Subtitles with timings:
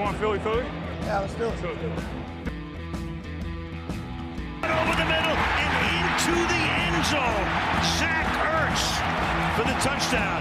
[0.00, 0.64] want Philly Philly?
[1.02, 1.52] Yeah, let's do it.
[4.64, 7.48] Over the middle and into the end zone.
[7.98, 8.84] Zach Ertz
[9.56, 10.40] for the touchdown.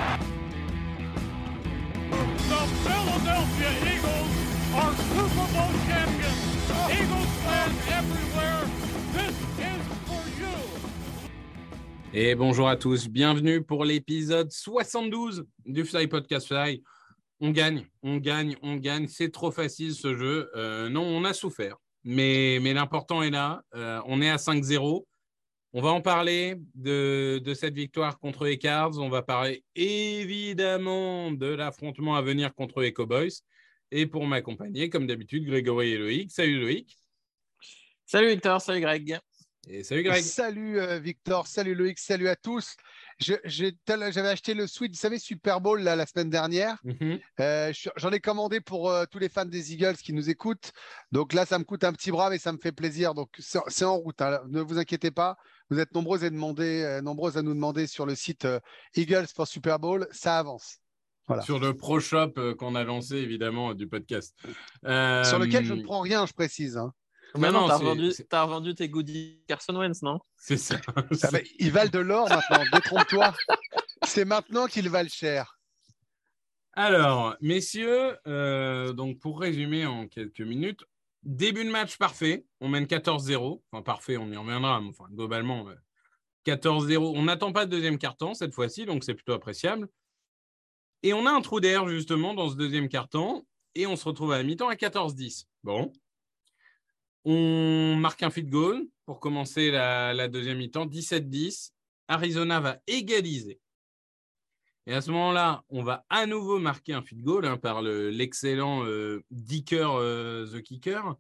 [2.50, 4.32] The Philadelphia Eagles
[4.80, 6.41] are Super Bowl champions.
[6.89, 8.62] Eagles fans everywhere,
[9.14, 10.55] this is for you.
[12.14, 16.82] Et bonjour à tous, bienvenue pour l'épisode 72 du Fly Podcast Fly.
[17.42, 19.08] On gagne, on gagne, on gagne.
[19.08, 20.50] C'est trop facile ce jeu.
[20.55, 23.62] Euh, non, on a souffert, mais, mais l'important est là.
[23.76, 25.05] Euh, on est à 5-0.
[25.72, 28.98] On va en parler de, de, cette victoire contre les Cards.
[28.98, 33.30] On va parler évidemment de l'affrontement à venir contre les Cowboys.
[33.91, 36.32] Et pour m'accompagner, comme d'habitude, Grégory et Loïc.
[36.32, 36.98] Salut Loïc.
[38.05, 39.20] Salut Victor, salut Greg.
[39.68, 40.24] Et salut Greg.
[40.24, 42.76] Salut euh, Victor, salut Loïc, salut à tous.
[43.20, 46.77] J'avais acheté le suite, vous savez, Super Bowl là, la semaine dernière.
[46.84, 47.22] Mm -hmm.
[47.41, 50.71] euh, J'en ai commandé pour euh, tous les fans des Eagles qui nous écoutent.
[51.12, 53.13] Donc là, ça me coûte un petit bras, mais ça me fait plaisir.
[53.13, 54.21] Donc c'est en route.
[54.21, 54.41] Hein.
[54.48, 55.35] Ne vous inquiétez pas.
[55.70, 58.48] Vous êtes nombreux à, demander, euh, nombreux à nous demander sur le site
[58.96, 60.08] Eagles for Super Bowl.
[60.12, 60.77] Ça avance.
[61.27, 61.43] Voilà.
[61.43, 64.36] Sur le Pro Shop qu'on a lancé, évidemment, du podcast.
[65.30, 66.75] Sur lequel je ne prends rien, je précise.
[66.78, 66.91] Hein.
[67.38, 70.19] Mais non, t'as revendu, revendu, tes goodies Carson Wentz, non?
[70.35, 70.78] C'est ça.
[70.96, 71.03] Ah
[71.59, 73.34] ils valent de l'or maintenant, détrompe-toi.
[74.06, 75.59] C'est maintenant qu'ils valent cher.
[76.74, 80.81] Alors, messieurs, euh, donc pour résumer en quelques minutes,
[81.24, 82.46] début de match parfait.
[82.62, 83.62] On mène 14-0.
[83.72, 84.80] Enfin, parfait, on y reviendra.
[84.81, 85.68] Enfin, globalement,
[86.46, 86.97] 14-0.
[87.16, 89.88] On n'attend pas de deuxième carton cette fois-ci, donc c'est plutôt appréciable.
[91.03, 93.46] Et on a un trou d'air, justement, dans ce deuxième carton.
[93.75, 95.46] Et on se retrouve à la mi-temps à 14-10.
[95.64, 95.91] Bon,
[97.25, 101.72] on marque un field goal pour commencer la, deuxième mi-temps, 17-10.
[102.07, 103.59] Arizona va égaliser.
[104.88, 108.81] Et à ce moment-là, on va à nouveau marquer un field goal hein, par l'excellent
[108.84, 111.16] le, euh, Dicker euh, The Kicker.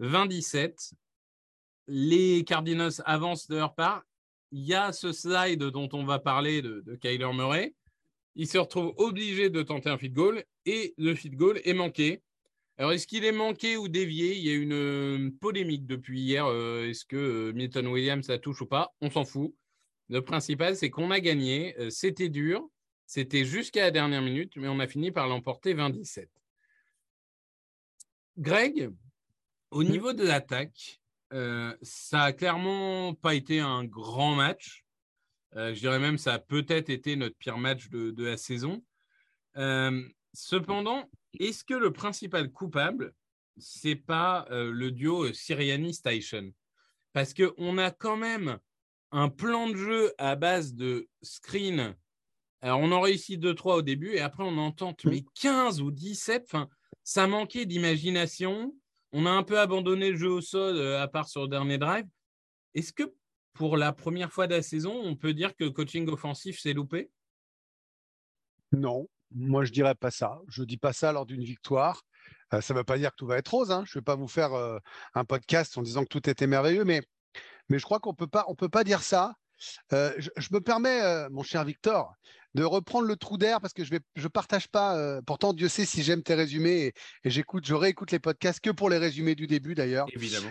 [0.00, 0.92] 20-17.
[1.88, 4.02] Les Cardinals avancent de leur part.
[4.52, 7.74] Il y a ce slide dont on va parler de, Kyler Murray.
[8.34, 12.22] Il se retrouve obligé de tenter un field goal et le field goal est manqué.
[12.82, 14.36] Alors, est-ce qu'il est manqué ou dévié?
[14.36, 16.46] Il y a une euh, polémique depuis hier.
[16.46, 18.92] Euh, est-ce que euh, Milton Williams la touche ou pas?
[19.00, 19.54] On s'en fout.
[20.08, 21.78] Le principal, c'est qu'on a gagné.
[21.78, 22.68] Euh, c'était dur.
[23.06, 26.26] C'était jusqu'à la dernière minute, mais on a fini par l'emporter 20-17.
[28.38, 28.90] Greg,
[29.70, 31.00] au niveau de l'attaque,
[31.30, 34.84] ça a clairement pas été un grand match.
[35.54, 38.82] je dirais même ça a peut-être été notre pire match de, de la saison.
[40.32, 43.14] cependant, est-ce que le principal coupable,
[43.58, 46.52] c'est pas euh, le duo Siriani-Station
[47.12, 48.58] Parce qu'on a quand même
[49.10, 51.94] un plan de jeu à base de screen.
[52.60, 55.90] Alors, on en réussit 2-3 au début et après, on en tente mais 15 ou
[55.90, 56.44] 17.
[56.46, 56.68] Enfin,
[57.04, 58.74] ça manquait d'imagination.
[59.12, 61.78] On a un peu abandonné le jeu au sol, euh, à part sur le dernier
[61.78, 62.06] drive.
[62.74, 63.14] Est-ce que
[63.52, 66.72] pour la première fois de la saison, on peut dire que le coaching offensif s'est
[66.72, 67.10] loupé?
[68.72, 70.40] Non, moi, je dirais pas ça.
[70.48, 72.02] Je dis pas ça lors d'une victoire.
[72.54, 73.70] Euh, ça ne veut pas dire que tout va être rose.
[73.70, 73.84] Hein.
[73.86, 74.78] Je ne vais pas vous faire euh,
[75.14, 77.02] un podcast en disant que tout était merveilleux, mais,
[77.68, 79.34] mais je crois qu'on peut pas, on peut pas dire ça.
[79.92, 82.12] Euh, je, je, me permets, mon cher Victor,
[82.54, 85.20] de reprendre le trou d'air parce que je ne je partage pas.
[85.22, 86.94] pourtant, Dieu sait si j'aime tes résumés et,
[87.24, 90.06] et j'écoute, je réécoute les podcasts que pour les résumés du début d'ailleurs.
[90.12, 90.50] Évidemment.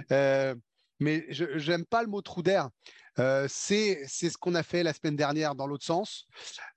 [1.00, 2.70] mais je n'aime pas le mot trou d'air.
[3.18, 6.26] c'est ce qu'on a fait la semaine dernière dans l'autre sens.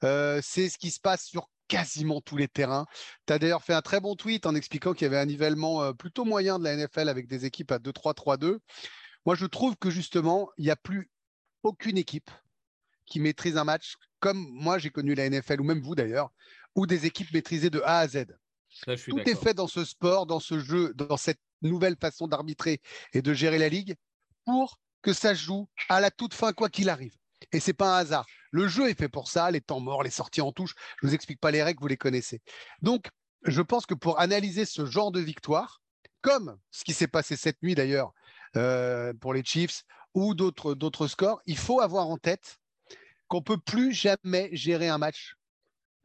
[0.03, 2.87] c'est ce qui se passe sur quasiment tous les terrains.
[3.27, 5.93] Tu as d'ailleurs fait un très bon tweet en expliquant qu'il y avait un nivellement
[5.95, 8.59] plutôt moyen de la NFL avec des équipes à 2-3-3-2.
[9.27, 11.11] Moi, je trouve que justement, il n'y a plus
[11.63, 12.31] aucune équipe
[13.07, 16.31] qui maîtrise un match comme moi j'ai connu la NFL, ou même vous d'ailleurs,
[16.75, 18.25] ou des équipes maîtrisées de A à Z.
[18.85, 22.81] Tout est fait dans ce sport, dans ce jeu, dans cette nouvelle façon d'arbitrer
[23.13, 23.95] et de gérer la ligue
[24.45, 27.15] pour que ça joue à la toute fin, quoi qu'il arrive.
[27.55, 28.27] Et c'est pas un hasard.
[28.51, 30.75] Le jeu est fait pour ça, les temps morts, les sorties en touche.
[31.01, 32.43] Je ne vous explique pas les règles, vous les connaissez.
[32.83, 33.07] Donc,
[33.45, 35.81] je pense que pour analyser ce genre de victoire,
[36.21, 38.13] comme ce qui s'est passé cette nuit d'ailleurs
[38.57, 39.85] euh, pour les Chiefs
[40.15, 42.59] ou d'autres scores, il faut avoir en tête
[43.29, 45.37] qu'on peut plus jamais gérer un match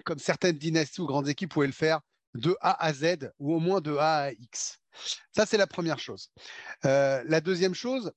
[0.05, 2.01] comme certaines dynasties ou grandes équipes pouvaient le faire
[2.35, 4.79] de A à Z ou au moins de A à X.
[5.35, 6.31] Ça, c'est la première chose.
[6.85, 8.11] Euh, la deuxième chose,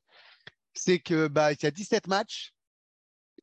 [0.74, 2.52] c'est que bah, il y a 17 matchs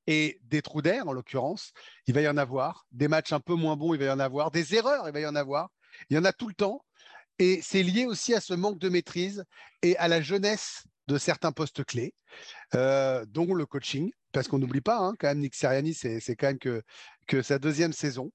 [0.09, 1.71] et des trous d'air, en l'occurrence,
[2.07, 2.87] il va y en avoir.
[2.91, 4.49] Des matchs un peu moins bons, il va y en avoir.
[4.49, 5.69] Des erreurs, il va y en avoir.
[6.09, 6.83] Il y en a tout le temps.
[7.37, 9.45] Et c'est lié aussi à ce manque de maîtrise
[9.83, 12.15] et à la jeunesse de certains postes clés,
[12.73, 14.11] euh, dont le coaching.
[14.31, 17.93] Parce qu'on n'oublie pas, hein, quand même, Nick Sirianni, c'est quand même que, sa deuxième
[17.93, 18.31] saison.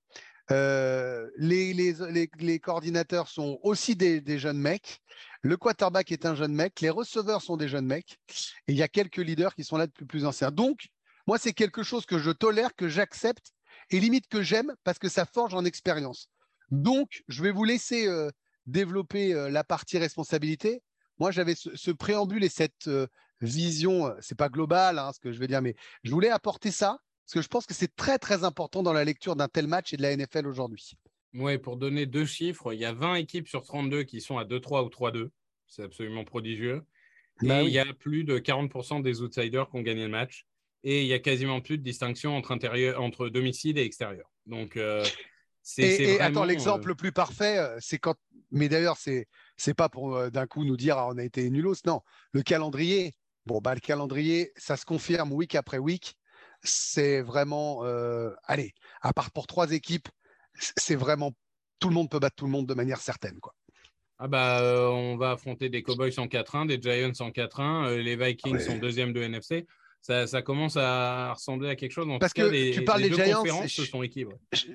[0.53, 5.01] Euh, les, coordinateurs sont aussi des, des jeunes mecs.
[5.43, 6.81] Le quarterback est un jeune mec.
[6.81, 8.21] Les receveurs sont des jeunes mecs.
[8.69, 10.53] Et il y a quelques leaders qui sont là depuis plus anciens.
[10.53, 10.89] Donc,
[11.27, 13.53] moi, c'est quelque chose que je tolère, que j'accepte
[13.91, 16.29] et limite que j'aime parce que ça forge en expérience.
[16.71, 18.31] Donc, je vais vous laisser euh,
[18.67, 20.83] développer euh, la partie responsabilité.
[21.19, 23.07] Moi, j'avais ce, ce préambule et cette euh,
[23.41, 26.71] vision, euh, c'est pas global hein, ce que je vais dire, mais je voulais apporter
[26.71, 29.67] ça parce que je pense que c'est très très important dans la lecture d'un tel
[29.67, 30.93] match et de la NFL aujourd'hui.
[31.35, 34.45] Ouais, pour donner deux chiffres, il y a 20 équipes sur 32 qui sont à
[34.45, 35.31] 2-3 ou 3-2.
[35.67, 36.85] C'est absolument prodigieux.
[37.43, 37.71] Et Bah oui.
[37.71, 40.47] il y a plus de 40% des outsiders qui ont gagné le match.
[40.85, 44.31] Et il y a quasiment plus de distinction entre, intérieur, entre domicile et extérieur.
[44.47, 45.05] Donc, euh,
[45.63, 48.15] c'est Et, c'est et vraiment, attends, l'exemple euh, le plus parfait, euh, c'est quand.
[48.51, 49.27] Mais d'ailleurs, c'est
[49.57, 51.75] c'est pas pour d'un coup nous dire ah, on a été nulos.
[51.87, 52.03] Non,
[52.33, 53.15] le calendrier.
[53.47, 56.17] Bon, bah le calendrier, ça se confirme week après week.
[56.63, 58.73] C'est vraiment, euh, allez,
[59.03, 60.09] à part pour trois équipes,
[60.55, 61.33] c'est vraiment
[61.79, 63.55] tout le monde peut battre tout le monde de manière certaine, quoi.
[64.19, 67.97] Ah bah, euh, on va affronter des Cowboys en 4-1, des Giants en 4-1, euh,
[67.99, 68.61] les Vikings Ouais.
[68.61, 69.67] sont deuxième de NFC.
[70.07, 72.07] Ça, ça commence à ressembler à quelque chose.
[72.11, 74.03] En Parce tout cas, que les, tu parles les des Giants, conférences je- sont.
[74.53, 74.67] Je,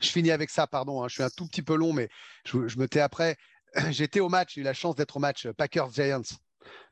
[0.00, 1.02] je finis avec ça, pardon.
[1.02, 2.08] hein, je suis un tout petit peu long, mais
[2.46, 3.36] je, je me tais après.
[3.90, 6.22] J'étais au match, j'ai eu la chance d'être au match euh, Packers-Giants.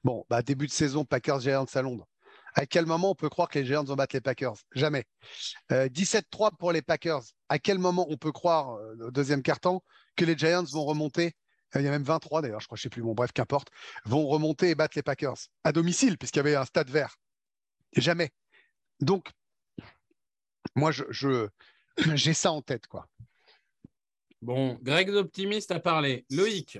[0.04, 2.06] Bon, bah, début de saison, Packers-Giants à Londres.
[2.54, 4.56] À quel moment on peut croire que les Giants vont battre les Packers?
[4.74, 5.04] Jamais.
[5.72, 7.22] Euh, 17-3 pour les Packers.
[7.48, 9.82] À quel moment on peut croire, euh, au deuxième quart-temps,
[10.16, 11.32] que les Giants vont remonter?
[11.74, 13.68] Euh, Il y a même 23 d'ailleurs, je crois, je sais plus, bon bref, qu'importe,
[14.04, 17.16] vont remonter et battre les Packers à domicile, puisqu'il y avait un stade vert.
[17.94, 18.30] Jamais.
[19.00, 19.30] Donc,
[20.74, 21.48] moi, je-
[22.14, 23.08] j'ai ça en tête, quoi.
[24.42, 26.26] Bon, Greg l'optimiste a parlé.
[26.30, 26.78] Loïc,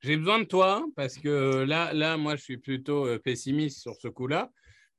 [0.00, 3.94] j'ai besoin de toi parce que là, là moi, je suis plutôt euh, pessimiste sur
[3.94, 4.50] ce coup-là.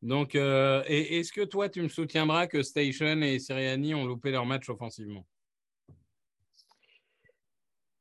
[0.01, 4.45] Donc, euh, est-ce que toi, tu me soutiendras que Station et Siriani ont loupé leur
[4.45, 5.25] match offensivement?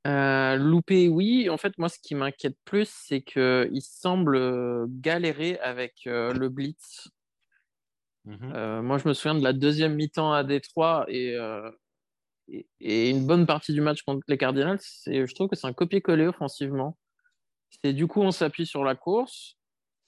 [0.06, 1.50] Euh, loupé, oui.
[1.50, 6.48] En fait, moi, ce qui m'inquiète plus, c'est qu'ils semblent euh, galérer avec euh, le
[6.48, 7.08] blitz.
[8.28, 8.52] Mhm.
[8.54, 11.70] Euh, moi, je me souviens de la deuxième mi-temps à Détroit et, euh,
[12.48, 14.80] et, et une bonne partie du match contre les Cardinals.
[15.06, 16.98] Je trouve que c'est un copier-coller offensivement.
[17.82, 19.56] C'est du coup, on s'appuie sur la course.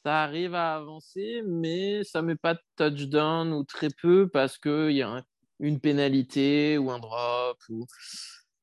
[0.04, 4.92] Ça arrive à avancer, mais ça met pas de touchdown ou très peu parce qu'il
[4.92, 5.22] y a un-
[5.58, 7.58] une pénalité ou un drop.
[7.70, 7.86] Ou...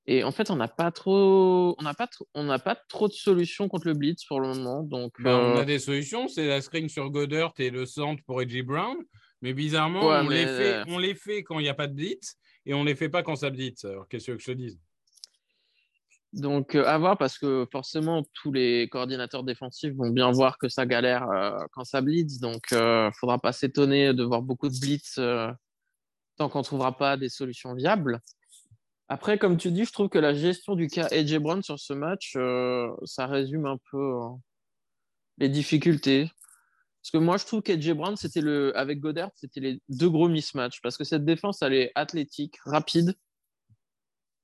[0.08, 3.14] Et en fait, on n'a pas trop, on n'a pas, on n'a pas trop de
[3.14, 4.82] solutions contre le blitz pour le moment.
[4.84, 8.24] Donc, Ben, on euh, a des solutions, c'est la screen sur Goddard et le centre
[8.26, 8.98] pour Edgy Brown.
[9.42, 11.94] Mais bizarrement, Ouais, on, Les fait, on les fait quand il n'y a pas de
[11.94, 13.86] blitz et on les fait pas quand ça blitz.
[13.86, 14.80] Alors, qu'est-ce que je te dise?
[16.34, 20.68] Donc, euh, à voir parce que forcément, tous les coordinateurs défensifs vont bien voir que
[20.68, 22.40] ça galère euh, quand ça blitz.
[22.40, 25.52] Donc, il ne faudra pas s'étonner de voir beaucoup de blitz euh,
[26.38, 28.22] tant qu'on ne trouvera pas des solutions viables.
[29.10, 31.94] Après, comme tu dis, je trouve que la gestion du cas AJ Brown sur ce
[31.94, 34.30] match, euh, ça résume un peu euh,
[35.38, 36.30] les difficultés.
[37.08, 40.28] Parce que moi, je trouve qu'AJ Brown, c'était le, avec Goddard, c'était les deux gros
[40.28, 40.82] mismatchs.
[40.82, 43.16] Parce que cette défense, elle est athlétique, rapide.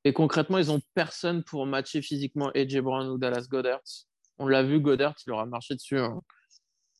[0.06, 3.82] Et concrètement, ils n'ont personne pour matcher physiquement AJ Brown ou Dallas Goddard.
[4.38, 6.00] On l'a vu, Goddard, il leur a marché dessus.
[6.00, 6.22] hein.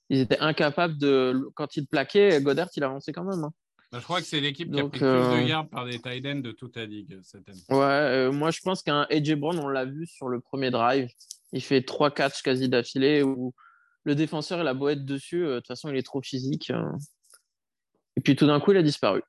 [0.10, 1.50] Ils étaient incapables de.
[1.56, 3.46] Quand ils plaquaient, Goddard, il avançait quand même.
[3.46, 3.54] hein.
[3.94, 5.98] Ben, Je crois que c'est l'équipe qui a pris plus euh, de yards par des
[6.02, 7.62] tight ends de toute la ligue cette année.
[7.70, 11.10] Ouais, euh, moi, je pense qu'un AJ Brown, on l'a vu sur le premier drive.
[11.54, 13.54] Il fait trois catchs quasi d'affilée où
[14.04, 15.46] le défenseur, il a beau être dessus.
[15.46, 16.70] euh, De toute façon, il est trop physique.
[16.72, 16.92] euh.
[18.16, 19.22] Et puis tout d'un coup, il a disparu.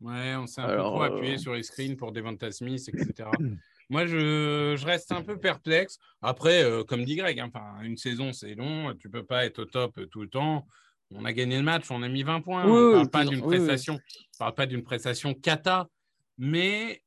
[0.00, 2.82] Ouais, on s'est un Alors, peu trop appuyé euh, sur les screens pour Devonta Smith,
[2.88, 3.28] etc.
[3.90, 5.98] Moi, je, je reste un peu perplexe.
[6.22, 7.50] Après, euh, comme dit Greg, hein,
[7.82, 8.94] une saison, c'est long.
[8.96, 10.66] Tu peux pas être au top tout le temps.
[11.14, 12.64] On a gagné le match, on a mis 20 points.
[12.64, 15.90] Oui, on oui, parle pas d'une oui, prestation, on parle pas d'une prestation cata,
[16.38, 17.02] mais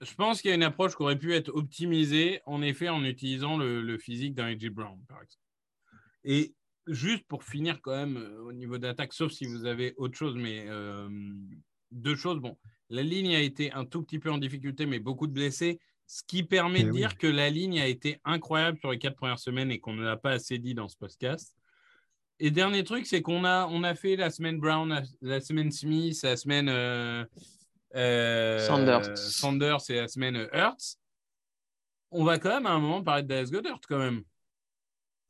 [0.00, 3.04] je pense qu'il y a une approche qui aurait pu être optimisée, en effet, en
[3.04, 5.44] utilisant le, le physique d'un AJ Brown, par exemple.
[6.24, 6.54] Et
[6.86, 10.36] juste pour finir quand même euh, au niveau d'attaque, sauf si vous avez autre chose,
[10.36, 11.08] mais euh,
[11.90, 12.38] deux choses.
[12.40, 12.56] Bon,
[12.90, 16.22] la ligne a été un tout petit peu en difficulté, mais beaucoup de blessés, ce
[16.26, 16.98] qui permet Eh de oui.
[16.98, 20.02] dire que la ligne a été incroyable sur les quatre premières semaines et qu'on ne
[20.04, 21.54] l'a pas assez dit dans ce podcast.
[22.38, 25.70] Et dernier truc, c'est qu'on a, on a fait la semaine Brown, la, la semaine
[25.70, 27.24] Smith, la semaine euh,
[27.94, 29.16] euh, Sanders.
[29.16, 30.96] Sanders et la semaine Hurts.
[32.10, 34.22] On va quand même à un moment parler de Dallas Goddard quand même.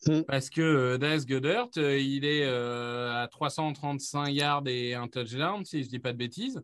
[0.06, 0.22] Mm.
[0.22, 5.64] Parce que euh, Dallas Goddard, euh, il est euh, à 335 yards et un touchdown,
[5.64, 6.62] si je ne dis pas de bêtises.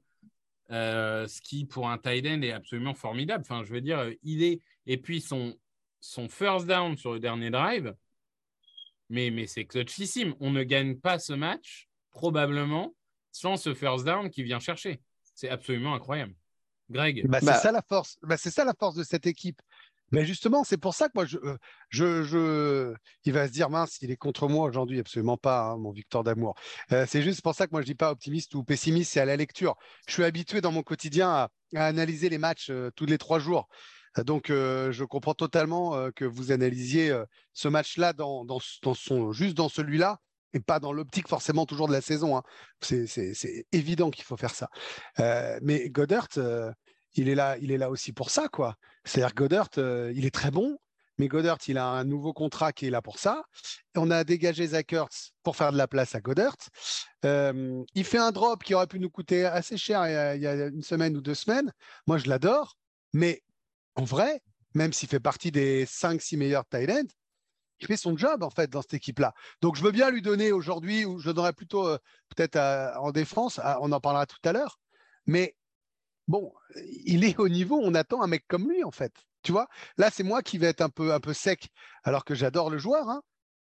[0.70, 3.42] Euh, ce qui, pour un tight end, est absolument formidable.
[3.46, 4.60] Enfin, je veux dire, euh, il est.
[4.86, 5.56] Et puis, son,
[6.00, 7.94] son first down sur le dernier drive,
[9.08, 10.34] mais, mais c'est clutchissime.
[10.40, 12.94] On ne gagne pas ce match, probablement,
[13.32, 15.00] sans ce first down qu'il vient chercher.
[15.34, 16.34] C'est absolument incroyable.
[16.90, 17.26] Greg.
[17.26, 18.18] Bah, Bah- c'est ça la force.
[18.22, 19.60] Bah, c'est ça la force de cette équipe.
[20.10, 21.56] Mais justement, c'est pour ça que moi, je, euh,
[21.90, 25.76] je, je- il va se dire mince, il est contre moi aujourd'hui, absolument pas, hein,
[25.78, 26.54] mon Victor d'amour.
[26.92, 29.24] Euh, c'est juste pour ça que moi, je dis pas optimiste ou pessimiste, c'est à
[29.24, 29.76] la lecture.
[30.06, 33.68] Je suis habitué dans mon quotidien à, analyser les matchs euh, tous les trois jours.
[34.24, 37.16] Donc, je comprends totalement que vous analysiez
[37.52, 38.44] ce match-là dans,
[39.30, 40.18] juste dans celui-là
[40.54, 42.36] et pas dans l'optique forcément toujours de la saison.
[42.36, 42.42] hein.
[42.80, 44.70] C'est, évident qu'il faut faire ça.
[45.62, 46.72] Mais euh,
[47.18, 48.76] il est là, il est là aussi pour ça, quoi.
[49.04, 50.78] C'est-à-dire Goddard, euh, il est très bon,
[51.18, 53.42] mais Goddard, il a un nouveau contrat qui est là pour ça.
[53.96, 54.94] On a dégagé Zach
[55.42, 56.56] pour faire de la place à Goddard.
[57.24, 60.06] Euh, il fait un drop qui aurait pu nous coûter assez cher
[60.36, 61.72] il y a, une semaine ou deux semaines.
[62.06, 62.76] Moi, je l'adore,
[63.12, 63.42] mais
[63.96, 64.40] en vrai,
[64.74, 67.12] même s'il fait partie des 5-6 meilleurs tight ends,
[67.80, 69.34] il fait son job en fait dans cette équipe-là.
[69.60, 71.98] Donc je veux bien lui donner aujourd'hui, ou je donnerais plutôt euh,
[72.34, 72.58] peut-être
[72.98, 74.80] en défense, on en parlera tout à l'heure,
[75.26, 75.54] mais
[76.28, 76.52] bon,
[77.04, 79.12] il est au niveau, on attend un mec comme lui en fait.
[79.42, 81.68] Tu vois, là c'est moi qui vais être un peu, sec,
[82.04, 83.22] alors que j'adore le joueur, hein,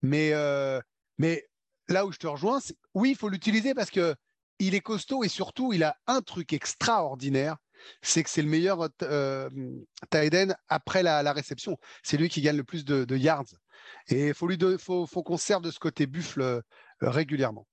[0.02, 0.80] mais, euh,
[1.18, 1.46] mais
[1.88, 2.60] là où je te rejoins,
[2.94, 4.14] oui, il faut l'utiliser parce que
[4.58, 7.56] il est costaud et surtout il a un truc extraordinaire,
[8.02, 9.50] c'est que c'est le meilleur euh,
[10.14, 11.78] end après la, réception.
[12.02, 13.44] C'est lui qui gagne le plus de, yards.
[14.08, 16.62] Et il faut qu'on serve de ce côté buffle euh,
[17.00, 17.66] régulièrement.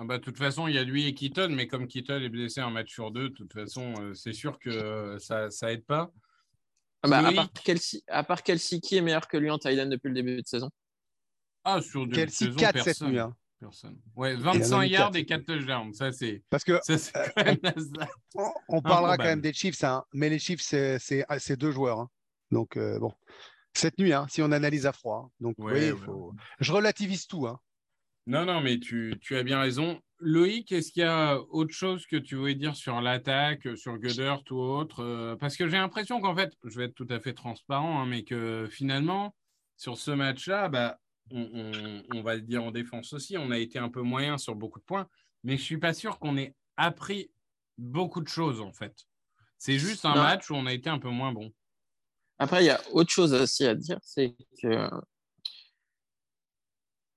[0.00, 2.28] Ah bah, de toute façon, il y a lui et Keaton, mais comme Keaton est
[2.28, 5.72] blessé un match sur deux, de toute façon, euh, c'est sûr que euh, ça ça
[5.72, 6.12] aide pas.
[7.02, 9.86] Ah bah, à, part Kelsey, à part Kelsey, qui est meilleur que lui en Thailand
[9.90, 10.70] depuis le début de saison?
[11.64, 13.18] Ah, sur deux Kelsey saisons, 4 cette personne, nuit.
[13.18, 13.36] hein.
[13.58, 13.98] personne.
[14.14, 15.92] Ouais, en a 25 mis yards et c'est 4 touchdowns.
[15.94, 18.08] Ça, c'est Parce que ça, c'est quand même Nasdaq.
[18.36, 21.56] on, on parlera quand même des Chiefs, hein, mais les Chiefs, c'est- c'est ah, c'est
[21.56, 21.98] deux joueurs.
[21.98, 22.10] hein.
[22.52, 23.12] Donc, euh, bon,
[23.74, 25.24] cette nuit, hein, si on analyse à froid.
[25.26, 25.32] hein.
[25.40, 26.34] Donc, Ouais, oui, il ouais, faut...
[26.60, 27.46] je relativise tout.
[27.48, 27.58] hein.
[28.28, 29.98] Non, non, mais tu, tu as bien raison.
[30.20, 34.42] Loïc, est-ce qu'il y a autre chose que tu voulais dire sur l'attaque, sur Goddard
[34.50, 37.32] ou autre Euh, Parce que j'ai l'impression qu'en fait, je vais être tout à fait
[37.32, 39.34] transparent, hein, mais que finalement,
[39.78, 40.98] sur ce match-là, bah,
[41.30, 44.36] on, on- on va le dire en défense aussi, on a été un peu moyen
[44.36, 45.08] sur beaucoup de points,
[45.42, 47.30] mais je suis pas sûr qu'on ait appris
[47.78, 48.94] beaucoup de choses en fait.
[49.56, 50.22] C'est juste un Non.
[50.22, 51.50] match où on a été un peu moins bon.
[52.38, 54.88] Après, il y a autre chose aussi à dire, c'est que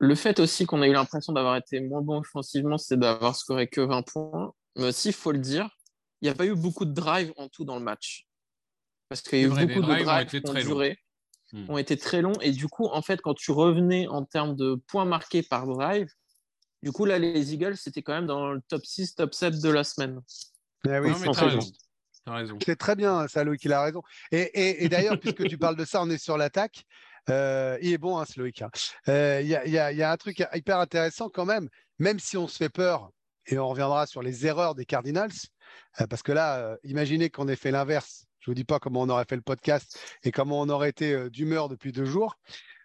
[0.02, 3.68] le fait aussi qu'on a eu l'impression d'avoir été moins bon offensivement, c'est d'avoir scoré
[3.68, 4.52] que 20 points.
[4.76, 5.70] Mais aussi, il faut le dire,
[6.22, 8.26] il n'y a pas eu beaucoup de drives en tout dans le match.
[9.10, 10.64] Parce qu'il y a eu vrai, beaucoup de drives ont drives été qui ont très
[10.64, 10.70] longs.
[10.70, 10.98] duré,
[11.54, 11.66] Hmm.
[11.70, 12.40] ont été très longs.
[12.42, 16.08] Et du coup, en fait, quand tu revenais en termes de points marqués par drive,
[16.82, 19.70] du coup, là, les Eagles, c'était quand même dans le top 6, top 7 de
[19.70, 20.20] la semaine.
[20.88, 21.46] Ah oui, non, c'est mais très.
[22.66, 24.02] C'est bien, ça, Loïc, il a raison.
[24.32, 26.86] Et, et- et d'ailleurs, puisque tu parles de ça, on est sur l'attaque.
[27.30, 28.70] Euh, il est bon, hein, hein.
[29.08, 32.70] Euh, Il y, a, un truc hyper intéressant quand même, même si on se fait
[32.70, 33.12] peur,
[33.48, 35.32] et on reviendra sur les erreurs des Cardinals,
[36.00, 38.26] euh, parce que là, imaginez qu'on ait fait l'inverse.
[38.40, 40.90] Je ne vous dis pas comment on aurait fait le podcast et comment on aurait
[40.90, 42.40] été d'humeur depuis deux jours.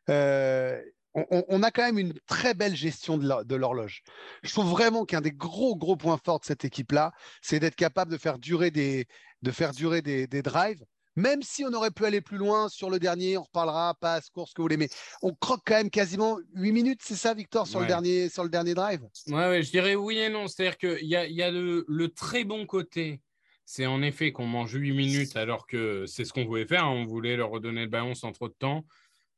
[0.09, 4.02] On, a quand même une très belle gestion de l'horloge.
[4.43, 8.12] Je trouve vraiment qu'un des gros, gros points forts de cette équipe-là, c'est d'être capable
[8.12, 9.07] de faire durer des,
[9.40, 10.85] de faire durer des drives,
[11.16, 14.52] même si on aurait pu aller plus loin sur le dernier, on reparlera, passe, course,
[14.52, 14.88] que vous voulez, mais
[15.23, 18.50] on croque quand même quasiment 8 minutes, c'est ça, Victor, sur, le, dernier, sur le
[18.50, 19.00] dernier drive?
[19.28, 20.46] Ouais, ouais, je dirais oui et non.
[20.46, 23.20] C'est-à-dire qu'il y a, il y a le, le très bon côté.
[23.64, 26.85] C'est en effet qu'on mange 8 minutes alors que c'est ce qu'on voulait faire.
[26.85, 26.90] hein.
[26.90, 28.87] On voulait leur redonner le ballon sans trop de temps.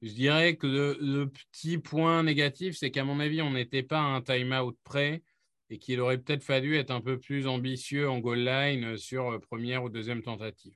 [0.03, 3.99] Je dirais que le, le petit point négatif, c'est qu'à mon avis, on n'était pas
[3.99, 5.23] à un time-out près
[5.71, 9.39] et qu'il aurait peut-être fallu être un peu plus ambitieux en goal line sur euh,
[9.39, 10.75] première ou deuxième tentative.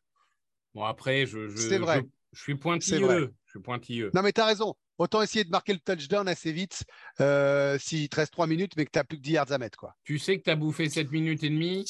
[0.75, 2.01] Bon, après, je, je, vrai.
[2.01, 2.07] je,
[2.39, 3.35] je suis pointilleux.
[3.47, 4.11] Je suis pointilleux.
[4.15, 4.75] Non, mais tu as raison.
[4.99, 6.85] Autant essayer de marquer le touchdown assez vite
[7.21, 9.59] euh, s'il te reste 3 minutes, mais que tu n'as plus que 10 yards à
[9.59, 9.79] mettre.
[9.79, 9.95] Quoi.
[10.05, 11.85] tu sais que tu as bouffé 7 minutes et demie.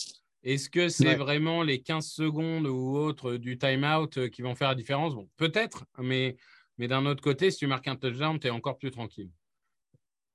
[0.44, 1.14] Est-ce que c'est Ouais.
[1.16, 5.14] vraiment les 15 secondes ou autres du time-out euh, qui vont faire la différence?
[5.14, 6.36] Bon, peut-être, mais,
[6.78, 9.30] mais d'un autre côté, si tu marques un touchdown, tu es encore plus tranquille.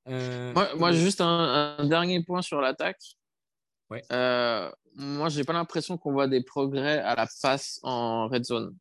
[0.08, 3.02] Euh, Moi, moi, juste un, un dernier point sur l'attaque.
[3.90, 4.04] Ouais.
[4.12, 8.76] Euh, moi, j'ai pas l'impression qu'on voit des progrès à la passe en red zone.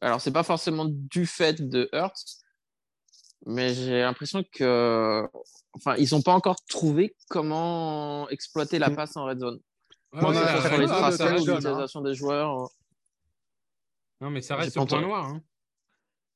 [0.00, 2.42] Alors, c'est pas forcément du fait de Hurts,
[3.46, 5.26] mais j'ai l'impression que,
[5.74, 8.96] enfin, ils ont pas encore trouvé comment exploiter la Mm.
[8.96, 9.60] passe en red zone.
[10.12, 11.34] ouais, ouais, sur les hein, traces, hein.
[11.36, 12.68] l'utilisation des joueurs.
[14.20, 15.26] Non, mais ça reste au point noir.
[15.26, 15.42] hein.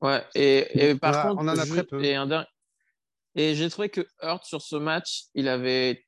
[0.03, 0.25] Ouais.
[0.35, 2.03] Et, et par contre, on en a ju- très peu.
[2.05, 2.47] Et, un
[3.35, 6.05] et j'ai trouvé que Hurts sur ce match, il avait,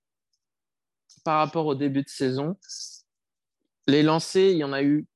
[1.25, 2.57] par rapport au début de saison,
[3.87, 5.07] les lancers, il y en a eu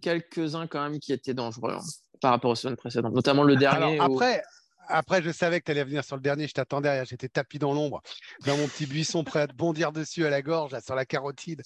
[0.00, 1.84] quelques-uns quand même qui étaient dangereux hein,
[2.20, 3.98] par rapport aux semaines précédentes, notamment le dernier.
[3.98, 4.42] Alors où- après,
[4.88, 7.72] après, je savais que tu allais venir sur le dernier, je t'attendais, j'étais tapis dans
[7.72, 8.02] l'ombre,
[8.44, 11.04] dans mon petit buisson prêt à te bondir dessus à la gorge, là, sur la
[11.04, 11.62] carotide.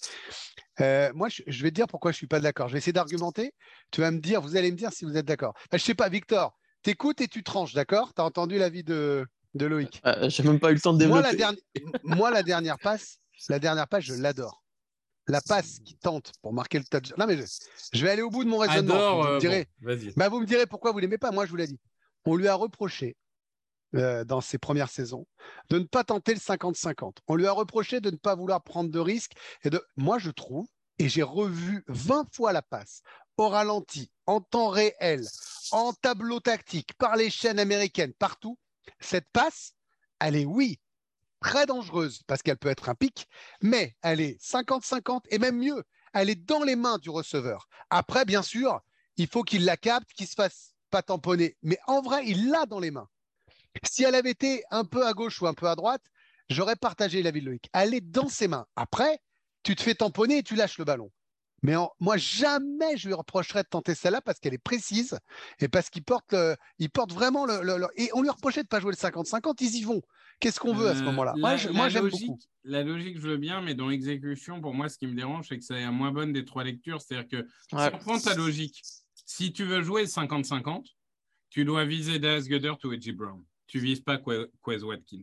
[0.80, 2.68] Euh, moi, je, je vais te dire pourquoi je suis pas d'accord.
[2.68, 3.52] Je vais essayer d'argumenter.
[3.90, 5.52] Tu vas me dire, vous allez me dire si vous êtes d'accord.
[5.56, 8.14] Enfin, je sais pas, Victor, t'écoutes et tu tranches, d'accord?
[8.14, 10.00] Tu as entendu l'avis de, de Loïc?
[10.06, 11.36] Euh, J'ai même pas eu le temps de Moi développer.
[11.36, 11.62] la, dernière,
[12.04, 14.62] moi, la dernière passe, la dernière passe, je l'adore.
[15.26, 17.14] La passe qui tente pour marquer le touchdown.
[17.18, 17.44] Non, mais je,
[17.92, 18.94] je vais aller au bout de mon raisonnement.
[18.94, 19.22] Adore.
[19.22, 20.12] vous, me euh, direz, bon, Vas-y.
[20.14, 21.30] bah, vous me direz pourquoi vous l'aimez pas.
[21.30, 21.78] Moi, je vous l'ai dit.
[22.24, 23.16] On lui a reproché
[23.94, 25.26] euh, dans ses premières saisons
[25.68, 27.18] de ne pas tenter le 50-50.
[27.28, 29.32] On lui a reproché de ne pas vouloir prendre de risques.
[29.62, 29.84] Et de...
[29.96, 30.66] Moi, je trouve,
[30.98, 33.02] et j'ai revu 20 fois la passe,
[33.36, 35.26] au ralenti, en temps réel,
[35.70, 38.58] en tableau tactique, par les chaînes américaines, partout,
[39.00, 39.72] cette passe,
[40.18, 40.78] elle est, oui,
[41.40, 43.26] très dangereuse parce qu'elle peut être un pic,
[43.62, 45.82] mais elle est 50-50 et même mieux,
[46.12, 47.68] elle est dans les mains du receveur.
[47.90, 48.80] Après, bien sûr,
[49.16, 52.66] il faut qu'il la capte, qu'il se fasse pas tamponner, mais en vrai, il l'a
[52.66, 53.08] dans les mains.
[53.84, 56.02] Si elle avait été un peu à gauche ou un peu à droite,
[56.48, 57.68] j'aurais partagé l'avis de Loïc.
[57.72, 58.66] Elle est dans ses mains.
[58.76, 59.20] Après,
[59.62, 61.10] tu te fais tamponner et tu lâches le ballon.
[61.62, 65.18] Mais en- moi, jamais je lui reprocherais de tenter celle-là parce qu'elle est précise
[65.58, 68.62] et parce qu'il porte, le- il porte vraiment le, le- le- Et on lui reprochait
[68.62, 70.00] de pas jouer le 50-50, ils y vont.
[70.40, 71.34] Qu'est-ce qu'on veut à ce Euh, moment-là?
[71.36, 72.40] la- Moi, je- la j'aime logique- beaucoup.
[72.64, 75.58] La logique, je veux bien, mais dans l'exécution, pour moi, ce qui me dérange, c'est
[75.58, 77.00] que c'est la moins bonne des trois lectures.
[77.02, 77.36] C'est-à-dire que
[77.76, 77.88] Ouais.
[77.88, 78.80] si on prend ta logique,
[79.26, 80.86] si tu veux jouer 50-50,
[81.50, 83.42] tu dois viser Dallas Goddard ou Edgy Brown.
[83.66, 85.22] Tu vises pas Que- Quez Watkins.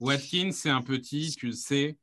[0.00, 1.96] Watkins, c'est un petit, tu le sais.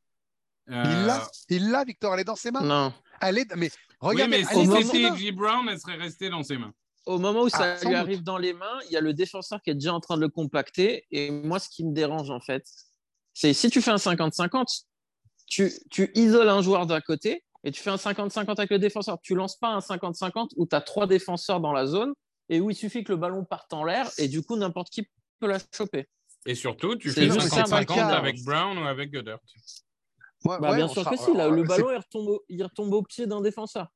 [0.70, 2.62] Euh, Il l'a, il l'a, Victor, elle est dans ses mains?
[2.64, 2.94] Non.
[3.22, 3.70] Elle est, mais
[4.02, 5.04] Oui, regarde, mais elle si c'était.
[5.04, 6.74] Edgy Brown, elle serait restée dans ses mains.
[7.06, 8.04] Au moment où ça Ah, sans lui doute.
[8.04, 10.22] arrive dans les mains, il y a le défenseur qui est déjà en train de
[10.22, 11.06] le compacter.
[11.12, 12.64] Et moi, ce qui me dérange, en fait,
[13.34, 14.84] c'est si tu fais un 50-50,
[15.48, 19.20] tu, tu isoles un joueur d'un côté et tu fais un 50-50 avec le défenseur.
[19.22, 22.14] Tu lances pas un 50-50 où tu as trois défenseurs dans la zone
[22.50, 25.08] et où il suffit que le ballon parte en l'air et du coup, n'importe qui
[25.40, 26.08] peut la choper.
[26.46, 28.08] Et surtout, tu fais juste ça, 50-50 Micah.
[28.18, 29.40] avec Brown ou avec Goddard.
[30.46, 32.64] Ouais, Bah, ouais, bien sûr que si, là, le c'est- ballon il retombe, au, il
[32.64, 33.88] retombe au pied d'un défenseur.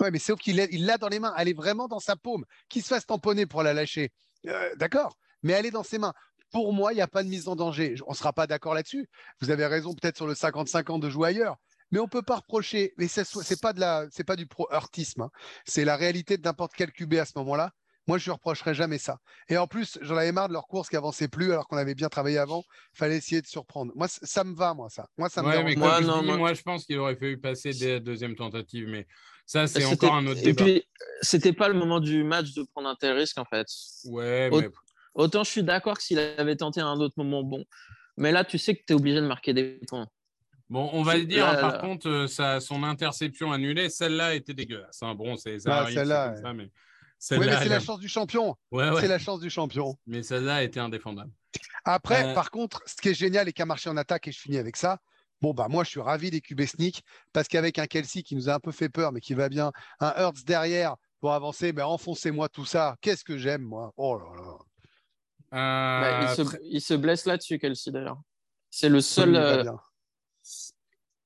[0.00, 1.34] Ouais, mais sauf qu'il l'a- il l'a dans les mains.
[1.38, 2.44] Elle est vraiment dans sa paume.
[2.68, 4.12] Qu'il se fasse tamponner pour la lâcher.
[4.46, 5.16] Euh, d'accord.
[5.42, 6.12] Mais elle est dans ses mains.
[6.52, 7.96] Pour moi, il n'y a pas de mise en danger.
[8.06, 9.08] On ne sera pas d'accord là-dessus.
[9.40, 11.56] Vous avez raison peut-être sur le 50-50 de jouer ailleurs.
[11.90, 12.92] Mais on ne peut pas reprocher.
[12.98, 15.22] Mais ce n'est pas, de la- c'est pas du pro-heurtisme.
[15.22, 15.30] hein.
[15.64, 17.72] C'est la réalité de n'importe quel QB à ce moment-là.
[18.06, 19.18] Moi, je ne reprocherais jamais ça.
[19.48, 21.94] Et en plus, j'en avais marre de leur course qui avançait plus alors qu'on avait
[21.96, 22.62] bien travaillé avant.
[22.94, 23.92] Il fallait essayer de surprendre.
[23.96, 25.08] Moi, ça me va, moi, ça.
[25.18, 27.16] Moi, ça me Ouais, mais Moi, je non, dis, moi- moi, je pense qu'il aurait
[27.16, 28.86] fallu passer dès la deuxième tentative.
[28.88, 29.06] Mais
[29.44, 30.64] ça, c'est encore un autre Et débat.
[30.64, 30.84] puis,
[31.20, 33.66] c'était pas le moment du match de prendre un tel risque, en fait.
[34.04, 34.70] Ouais, Au- mais
[35.14, 37.64] Autant je suis d'accord que s'il avait tenté à un autre moment, bon.
[38.18, 40.06] Mais là, tu sais que tu es obligé de marquer des points.
[40.68, 41.78] Bon, on va le dire, là, hein, par là.
[41.78, 45.02] contre, euh, ça, son interception annulée, celle-là était dégueulasse.
[45.02, 45.14] hein.
[45.14, 46.04] Bon, c'est ça Ah, arrive, ouais.
[46.04, 46.70] ça, mais Oui, celle-là, mais
[47.18, 48.56] c'est la a- chance du champion.
[48.70, 49.00] ouais, ouais.
[49.00, 49.96] C'est la chance du champion.
[50.06, 51.30] mais celle-là était indéfendable.
[51.84, 54.32] Après, Euh, par contre, ce qui est génial et qui a marché en attaque, et
[54.32, 54.98] je finis avec ça,
[55.40, 57.02] bon, bah, moi, je suis ravi des QB sneak
[57.32, 59.72] parce qu'avec un Kelsey qui nous a un peu fait peur, mais qui va bien,
[60.00, 62.96] un Hurts derrière pour avancer, mais enfoncez-moi tout ça.
[63.00, 63.92] Qu'est-ce que j'aime, moi?
[63.96, 64.58] Oh là là.
[65.52, 68.20] Bah, il, Euh, se, il se blesse là-dessus, Kelsey, d'ailleurs.
[68.70, 69.34] C'est le seul.
[69.36, 69.64] Euh.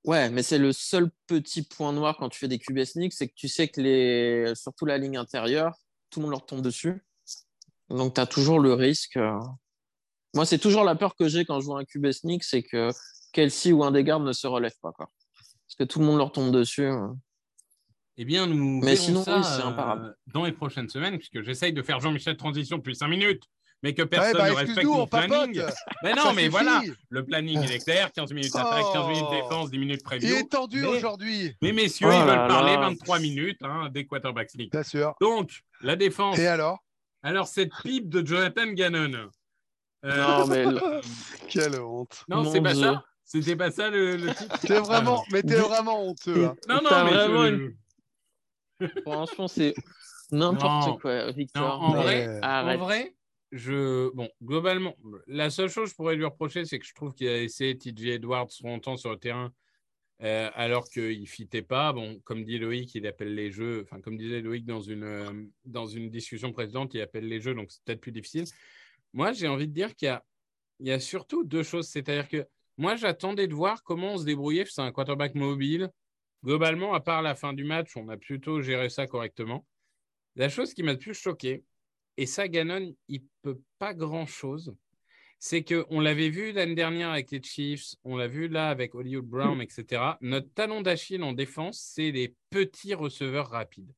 [0.04, 3.28] Ouais, mais c'est le seul petit point noir quand tu fais des QB sneak, c'est
[3.28, 5.74] que tu sais que les, surtout la ligne intérieure,
[6.10, 7.04] tout le monde leur tombe dessus.
[7.90, 9.16] Donc, tu as toujours le risque.
[9.18, 9.38] euh.
[10.34, 12.90] Moi, c'est toujours la peur que j'ai quand je vois un QB sneak, c'est que
[13.32, 14.92] Kelsey ou un des gardes ne se relève pas.
[14.92, 15.10] Quoi.
[15.34, 16.84] Parce que tout le monde leur tombe dessus.
[16.86, 17.08] euh.
[18.16, 20.16] Eh bien, nous Mais verrons sinon, ça oui, euh, imparable.
[20.28, 23.42] dans les prochaines semaines, puisque j'essaye de faire Jean-Michel Transition depuis 5 minutes,
[23.82, 25.28] mais que Ouais, personne bah, ne respecte excuse-nous, mon on papote.
[25.28, 25.62] planning.
[26.02, 26.48] Mais non, Ça mais suffit.
[26.48, 29.34] voilà, le planning, il est clair, 15 minutes attaque, 15 minutes Oh.
[29.34, 30.34] défense, 10 minutes Il preview.
[30.36, 32.80] est tendu mais- aujourd'hui, Mais messieurs, Oh ils là veulent parler là.
[32.80, 34.70] 23 minutes hein, des quarterbacks league.
[34.70, 35.14] bien sûr.
[35.20, 36.38] Donc, la défense.
[36.38, 36.78] Et alors?
[37.22, 39.28] Alors, cette pipe de Jonathan Gannon.
[40.06, 40.80] Euh, Non, mais le-
[41.48, 42.24] Quelle honte.
[42.28, 43.04] non, c'est pas ça.
[43.24, 44.58] C'était pas ça le, le titre.
[44.60, 46.46] T'es vraiment, mais t'es vraiment honteux.
[46.46, 46.56] hein.
[46.68, 49.74] Non, non, mais vraiment je- une- franchement, c'est
[50.32, 51.82] n'importe quoi, Non, Victor.
[51.82, 52.40] en mais vrai.
[52.42, 53.14] En vrai,
[53.52, 57.28] Bon, globalement, la seule chose que je pourrais lui reprocher, c'est que je trouve qu'il
[57.28, 59.52] a laissé TJ Edwards longtemps sur le terrain
[60.22, 61.92] euh, alors qu'il ne fitait pas.
[61.92, 63.82] Bon, comme dit Loïc, il appelle les jeux.
[63.82, 67.54] Enfin, comme disait Loïc dans une, euh, dans une discussion précédente, il appelle les jeux,
[67.54, 68.44] donc c'est peut-être plus difficile.
[69.14, 70.24] Moi, j'ai envie de dire qu'il y a,
[70.78, 71.88] il y a surtout deux choses.
[71.88, 74.66] C'est-à-dire que moi, j'attendais de voir comment on se débrouillait.
[74.68, 75.90] C'est un quarterback mobile.
[76.44, 79.66] Globalement, à part la fin du match, on a plutôt géré ça correctement.
[80.36, 81.64] La chose qui m'a le plus choqué,
[82.20, 84.76] et ça, Gannon, il peut pas grand-chose,
[85.38, 89.24] c'est qu'on l'avait vu l'année dernière avec les Chiefs, on l'a vu là avec Hollywood
[89.24, 90.02] Brown, etc.
[90.20, 93.90] Notre talon d'Achille en défense, c'est les petits receveurs rapides.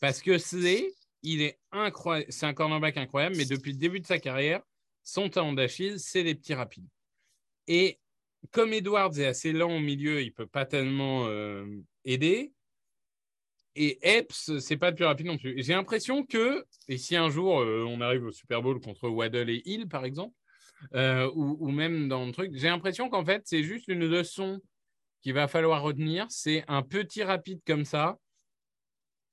[0.00, 0.90] Parce que c'est,
[1.22, 4.62] il est incroyable, c'est un cornerback incroyable, mais depuis le début de sa carrière,
[5.02, 6.88] son talon d'Achille, c'est les petits rapides.
[7.68, 8.00] Et
[8.52, 11.66] comme Edwards est assez lent au milieu, il peut pas tellement euh,
[12.06, 12.54] aider.
[13.76, 15.54] Et Epps, c'est pas le plus rapide non plus.
[15.62, 19.48] J'ai l'impression que, et si un jour euh, on arrive au Super Bowl contre Waddle
[19.48, 20.34] et Hill, par exemple,
[20.94, 24.60] euh, ou, même dans le truc, j'ai l'impression qu'en fait, c'est juste une leçon
[25.20, 26.26] qu'il va falloir retenir.
[26.30, 28.18] C'est un petit rapide comme ça,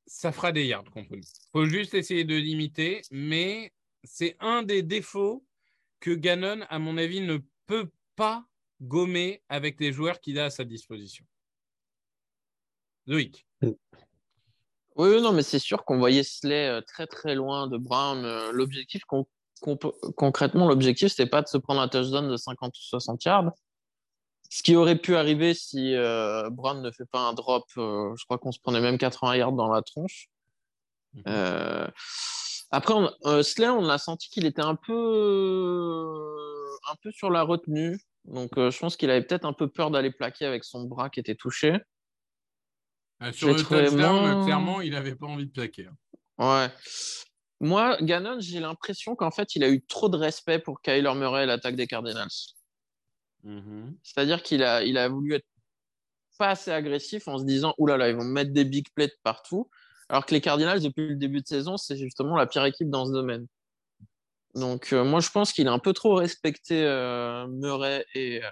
[0.06, 1.22] ça fera des yards nous.
[1.52, 3.74] faut juste essayer de limiter, mais
[4.04, 5.46] c'est un des défauts
[6.00, 8.46] que Gannon, à mon avis, ne peut pas
[8.82, 11.26] gommer avec les joueurs qu'il a à sa disposition.
[13.08, 13.46] Loïc.
[14.98, 18.26] Oui, non, mais c'est sûr qu'on voyait Slay euh, très très loin de Brown.
[18.26, 19.28] Euh, L'objectif, con-
[19.62, 19.78] con-
[20.16, 23.52] concrètement, l'objectif, c'était pas de se prendre un touchdown de 50 ou 60 yards.
[24.50, 28.24] Ce qui aurait pu arriver si euh, Brown ne fait pas un drop, euh, je
[28.26, 30.30] crois qu'on se prenait même 80 yards dans la tronche.
[31.14, 31.24] Mhm.
[31.28, 31.88] Euh,
[32.72, 36.36] après, on, Slay, on a senti qu'il était un peu,
[36.90, 38.00] un peu sur la retenue.
[38.26, 41.20] Donc, je pense qu'il avait peut-être un peu peur d'aller plaquer avec son bras qui
[41.20, 41.74] était touché.
[43.24, 45.88] Euh, sur le touchdown, moins- clairement, il n'avait pas envie de plaquer.
[45.88, 45.98] hein.
[46.38, 46.72] Ouais.
[47.60, 51.44] Moi, Gannon, j'ai l'impression qu'en fait, il a eu trop de respect pour Kyler Murray
[51.44, 52.28] et l'attaque des Cardinals.
[54.04, 55.46] C'est-à-dire qu'il a, il a voulu être
[56.38, 58.86] pas assez agressif en se disant Ouh là là, ils vont me mettre des big
[58.94, 59.70] plays de partout.
[60.10, 63.06] Alors que les Cardinals, depuis le début de saison, c'est justement la pire équipe dans
[63.08, 63.48] ce domaine.
[64.54, 68.50] Donc, euh, moi, je pense qu'il a un peu trop respecté euh, Murray et, euh,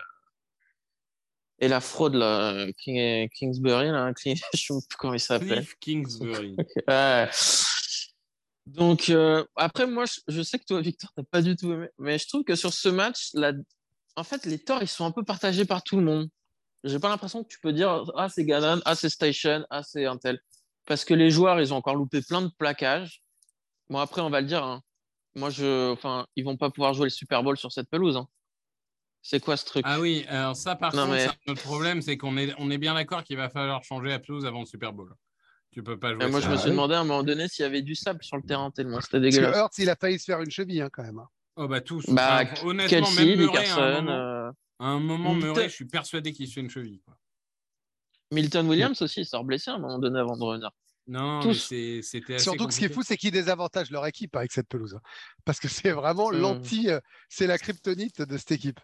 [1.60, 5.60] et la fraude, là, King- Kingsbury, là, King- je sais plus comment il s'appelle.
[5.65, 6.56] Cliff Kingsbury.
[6.88, 7.30] Ouais.
[8.68, 11.88] Donc, euh, après, moi, je, je sais que toi, Victor, t'as pas du tout aimé,
[12.00, 13.52] mais je trouve que sur ce match, la...
[14.15, 16.30] en fait, les torts, ils sont un peu partagés par tout le monde.
[16.84, 20.06] J'ai pas l'impression que tu peux dire Ah, c'est Gannon, ah, c'est Station, ah, c'est
[20.06, 20.39] un tel.
[20.88, 23.22] Parce que les joueurs, ils ont encore loupé plein de plaquages.
[23.89, 24.63] Bon, après, on va le dire.
[24.63, 24.82] hein.
[25.36, 25.91] Moi, je.
[25.91, 28.18] Enfin, ils vont pas pouvoir jouer le Super Bowl sur cette pelouse.
[28.18, 28.28] hein.
[29.28, 29.84] C'est quoi ce truc?
[29.88, 32.78] Ah oui, alors ça, par Non, contre, mais- notre problème, c'est qu'on est, on est
[32.78, 35.12] bien d'accord qu'il va falloir changer la pelouse avant le Super Bowl.
[35.72, 36.28] Tu peux pas jouer.
[36.30, 36.72] Moi, je me Ah suis oui.
[36.76, 39.20] demandé à un moment donné s'il y avait du sable sur le terrain, tellement c'était
[39.20, 39.58] Parce que dégueulasse.
[39.58, 41.18] Hurts, il a failli se faire une cheville hein, quand même.
[41.18, 41.28] hein.
[41.56, 42.06] Oh bah tous.
[42.10, 45.70] Bah, Enfin, honnêtement, Kelsey, même Murray, à un moment, euh, à un moment, Milton- Murray,
[45.70, 47.02] je suis persuadé qu'il se fait une cheville.
[47.04, 47.18] quoi.
[48.32, 50.70] Milton Williams aussi, il sort blessé à un moment donné avant de revenir.
[51.08, 51.48] Non, Tous.
[51.48, 54.52] mais c'est- c'était Surtout que ce qui est fou, c'est qu'ils désavantagent leur équipe avec
[54.52, 54.94] cette pelouse.
[54.96, 55.02] hein.
[55.46, 58.80] Parce que c'est vraiment l'anti, euh, c'est la kryptonite de cette équipe.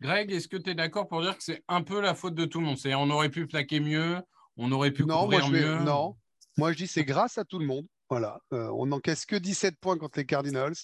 [0.00, 2.44] Greg, est-ce que tu es d'accord pour dire que c'est un peu la faute de
[2.46, 2.78] tout le monde?
[2.78, 4.18] C'est-à-dire, on aurait pu plaquer mieux,
[4.56, 5.84] on aurait pu Non, moi couvrir je vais- mieux.
[5.84, 6.16] non.
[6.56, 7.86] Moi je dis c'est grâce à tout le monde.
[8.08, 10.74] Voilà, Euh, on n'encaisse que 17 points contre les Cardinals.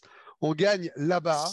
[0.40, 1.44] On gagne là-bas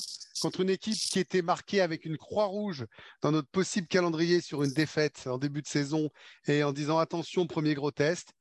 [0.42, 2.86] contre une équipe qui était marquée avec une croix rouge
[3.22, 6.10] dans notre possible calendrier sur une défaite en début de saison
[6.48, 8.34] et en disant attention premier gros test.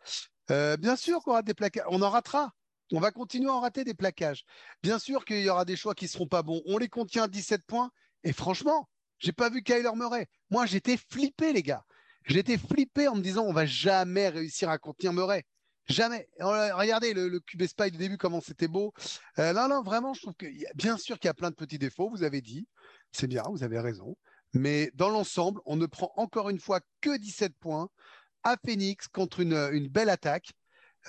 [0.50, 2.52] Euh, bien sûr qu'on aura des plaquages, on en ratera.
[2.92, 4.44] On va continuer à en rater des plaquages.
[4.82, 6.60] Bien sûr qu'il y aura des choix qui seront pas bons.
[6.66, 7.90] On les contient à 17 points
[8.24, 8.88] et franchement,
[9.22, 10.26] j'ai pas vu Kyler Murray.
[10.50, 11.84] Moi j'étais flippé les gars.
[12.26, 15.44] J'étais flippé en me disant on va jamais réussir à contenir Murray.
[15.88, 16.28] Jamais.
[16.38, 18.92] On- Regardez le, le QB Spy du début, comment c'était beau.
[19.38, 22.08] Euh, non, vraiment, je trouve que bien sûr qu'il y a plein de petits défauts,
[22.10, 22.66] vous avez dit.
[23.10, 24.16] C'est bien, vous avez raison.
[24.54, 27.88] Mais dans l'ensemble, on ne prend encore une fois que 17 points
[28.44, 30.52] à Phoenix contre une belle attaque.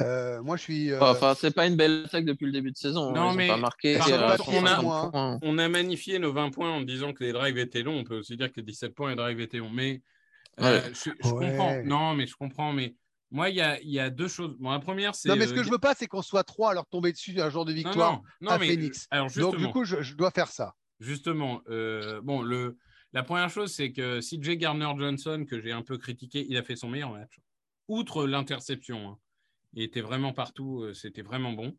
[0.01, 0.91] Euh, moi, je suis.
[0.91, 3.09] euh, Enfin, c'est pas une belle attaque depuis le début de saison.
[3.09, 3.13] hein.
[3.13, 3.97] Non, Ils mais pas marqué.
[3.97, 5.39] par euh, contre, on a- 150 moins, points.
[5.43, 7.97] On a magnifié nos 20 points en disant que les drives étaient longs.
[7.99, 9.69] On peut aussi dire que les 17 points et drives étaient longs.
[9.69, 10.01] Mais
[10.59, 10.93] euh, Ouais.
[10.93, 11.49] je, je Ouais.
[11.51, 11.83] comprends.
[11.83, 12.73] Non, mais je comprends.
[12.73, 12.95] Mais
[13.29, 14.55] moi, il y a, il y a deux choses.
[14.59, 15.29] Bon, la première, c'est.
[15.29, 17.11] non, mais ce euh, que je veux pas, c'est qu'on soit trois à leur tomber
[17.11, 19.07] dessus un jour de victoire non, non, à mais, Phoenix.
[19.11, 20.73] Alors, Donc, du coup, je, je dois faire ça.
[20.99, 22.77] Justement, euh, bon, le,
[23.11, 26.63] la première chose, c'est que CJ Garner Johnson, que j'ai un peu critiqué, il a
[26.63, 27.39] fait son meilleur match.
[27.87, 29.17] Outre l'interception, hein.
[29.73, 31.77] Il était vraiment partout, euh, c'était vraiment bon.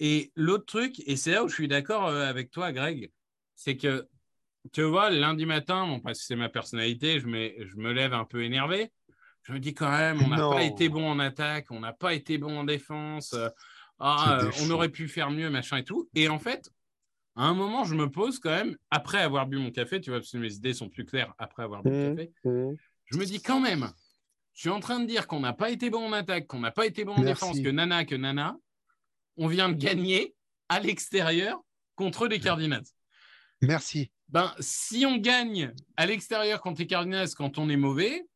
[0.00, 3.10] Et l'autre truc, et c'est là où je suis d'accord euh, avec toi, Greg,
[3.54, 4.08] c'est que,
[4.72, 8.14] tu vois, lundi matin, bon, parce que c'est ma personnalité, je, mets- je me lève
[8.14, 8.90] un peu énervé.
[9.42, 12.14] Je me dis quand même, on n'a pas été bon en attaque, on n'a pas
[12.14, 13.34] été bon en défense.
[13.34, 13.48] euh,
[14.00, 16.08] ah, euh, on aurait pu faire mieux, machin et tout.
[16.14, 16.68] Et en fait,
[17.36, 20.20] à un moment, je me pose quand même, après avoir bu mon café, tu vois,
[20.20, 22.16] parce que mes idées sont plus claires après avoir bu le Mhm.
[22.16, 22.32] café,
[23.06, 23.92] je me dis quand même,
[24.54, 26.70] je suis en train de dire qu'on n'a pas été bon en attaque, qu'on n'a
[26.70, 27.44] pas été bon en Merci.
[27.44, 28.56] défense, que nana, que nana,
[29.36, 30.34] on vient de gagner
[30.68, 31.60] à l'extérieur
[31.96, 32.84] contre les Cardinals.
[33.60, 34.10] Merci.
[34.28, 38.26] Ben, si on gagne à l'extérieur contre les Cardinals quand on est mauvais,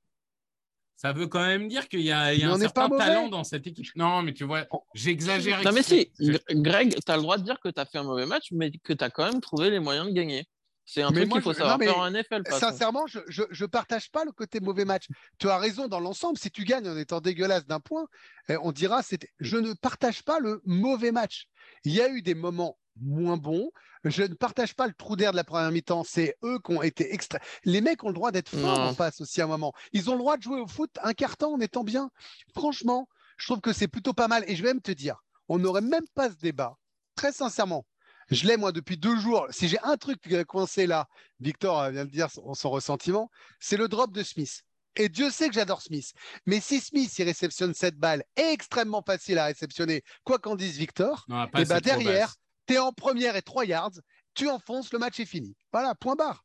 [0.97, 3.29] ça veut quand même dire qu'il y a, il y a Mais un certain talent
[3.29, 3.87] dans cette équipe.
[3.95, 5.63] Non, mais tu vois, j'exagère.
[5.63, 7.99] Non, mais si, Gr- Greg, tu as le droit de dire que tu as fait
[7.99, 10.47] un mauvais match, mais que tu as quand même trouvé les moyens de gagner.
[10.91, 12.43] C'est un Mais truc qu'il faut je- savoir non, mais faire en NFL.
[12.49, 12.61] façon.
[12.61, 13.19] Sincèrement, je,
[13.51, 15.05] je partage pas le côté mauvais match.
[15.39, 16.39] Tu as raison dans l'ensemble.
[16.39, 18.07] Si tu gagnes en étant dégueulasse d'un point,
[18.49, 19.29] eh, on dira c'était.
[19.39, 21.45] Je ne partage pas le mauvais match.
[21.85, 23.71] Il y a eu des moments moins bons.
[24.05, 26.05] Je ne partage pas le trou d'air de la première mi-temps.
[26.05, 27.39] C'est eux qui ont été extra.
[27.65, 29.75] Les mecs ont le droit d'être forts en face aussi à un moment.
[29.93, 32.11] Ils ont le droit de jouer au foot un quart temps en étant bien.
[32.55, 34.43] Franchement, je trouve que c'est plutôt pas mal.
[34.49, 36.77] Et je vais même te dire, on n'aurait même pas ce débat.
[37.15, 37.85] Très sincèrement,
[38.31, 39.47] je l'ai moi depuis deux jours.
[39.51, 41.09] Si j'ai un truc euh, coincé là,
[41.41, 44.63] Victor euh, vient de dire son, son ressentiment, c'est le drop de Smith.
[44.97, 46.13] Et Dieu sait que j'adore Smith.
[46.47, 51.25] Mais si Smith il réceptionne cette balle extrêmement facile à réceptionner, quoi qu'en dise Victor,
[51.29, 52.35] Non, et bah est trop derrière,
[52.67, 53.93] tu es en première et 3 yards,
[54.35, 55.55] tu enfonces, le match est fini.
[55.73, 56.45] Voilà, point barre.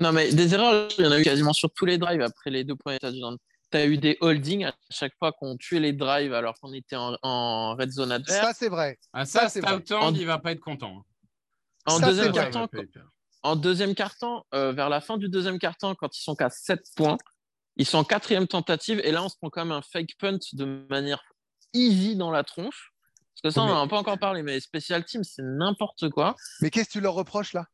[0.00, 2.50] Non, mais des erreurs, il y en a eu quasiment sur tous les drives après
[2.50, 3.38] les deux premiers touchdowns.
[3.74, 6.94] Tu as eu des holdings à chaque fois qu'on tuait les drives alors qu'on était
[6.94, 8.40] en, en red zone adverse?
[8.40, 9.00] Ça, c'est vrai.
[9.12, 10.98] Ah, ça, Ça, c'est En- il va pas être content.
[10.98, 11.02] hein.
[11.86, 12.68] en ça, deuxième carton,
[13.42, 16.82] en deuxième carton, euh, vers la fin du deuxième carton, quand ils sont qu'à 7
[16.94, 17.18] points,
[17.76, 20.38] ils sont en quatrième tentative et là on se prend quand même un fake punt
[20.52, 21.20] de manière
[21.72, 22.92] easy dans la tronche.
[23.42, 26.10] Parce que ça, on Mais- n'en a pas encore parlé, mais special team, c'est n'importe
[26.10, 26.36] quoi.
[26.60, 27.66] Mais qu'est-ce que tu leur reproches là?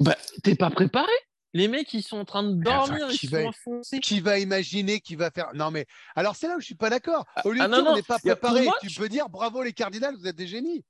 [0.00, 1.12] Bah, t'es pas préparé.
[1.54, 4.00] Les mecs, ils sont en train de dormir, qui ils va- sont enfoncés.
[4.00, 5.86] Qui va imaginer qui va faire Non, mais
[6.16, 7.26] alors c'est là où je suis pas d'accord.
[7.44, 9.08] Au lieu Ah, de non, dire on non, n'est pas préparé, moi, tu je- peux
[9.08, 10.84] dire bravo les Cardinals, vous êtes des génies.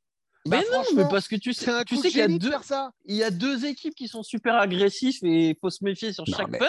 [0.46, 2.52] Mais Bah, non, mais parce que tu sais, tu sais qu'il y a de deux,
[2.62, 2.90] ça.
[3.06, 6.24] il y a deux équipes qui sont super agressifs et il faut se méfier sur
[6.28, 6.66] Non, chaque mais- punt.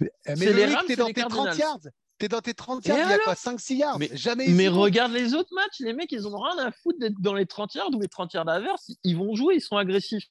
[0.00, 1.58] Mais C'est les Rams, t'es dans tes 30 Cardinals.
[1.58, 1.78] yards.
[2.18, 3.98] T'es dans tes 30 Et yards, il y a quoi 5-6 yards?
[3.98, 7.20] Mais- Jamais Mais regarde les autres matchs, les mecs, ils ont rien à foutre d'être
[7.20, 8.90] dans les 30 yards ou les 30 yards adverses.
[9.04, 10.24] Ils vont jouer, ils sont agressifs.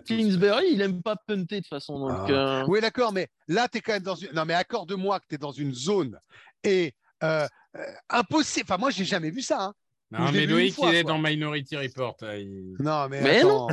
[0.00, 1.98] Kingsbury, il aime pas punter de toute façon.
[1.98, 2.30] Donc, Ah.
[2.62, 4.30] euh, Oui, d'accord, mais là, tu es quand même dans une.
[4.32, 6.18] Non, mais accorde-moi que tu es dans une zone
[6.62, 7.80] et euh, euh,
[8.10, 8.66] impossible.
[8.68, 9.62] Enfin, moi, j'ai jamais vu ça.
[9.64, 9.74] hein.
[10.10, 11.12] Non, Je mais Loïc, il est quoi.
[11.14, 12.16] dans Minority Report.
[12.22, 13.68] il- Non, mais, Mais attends.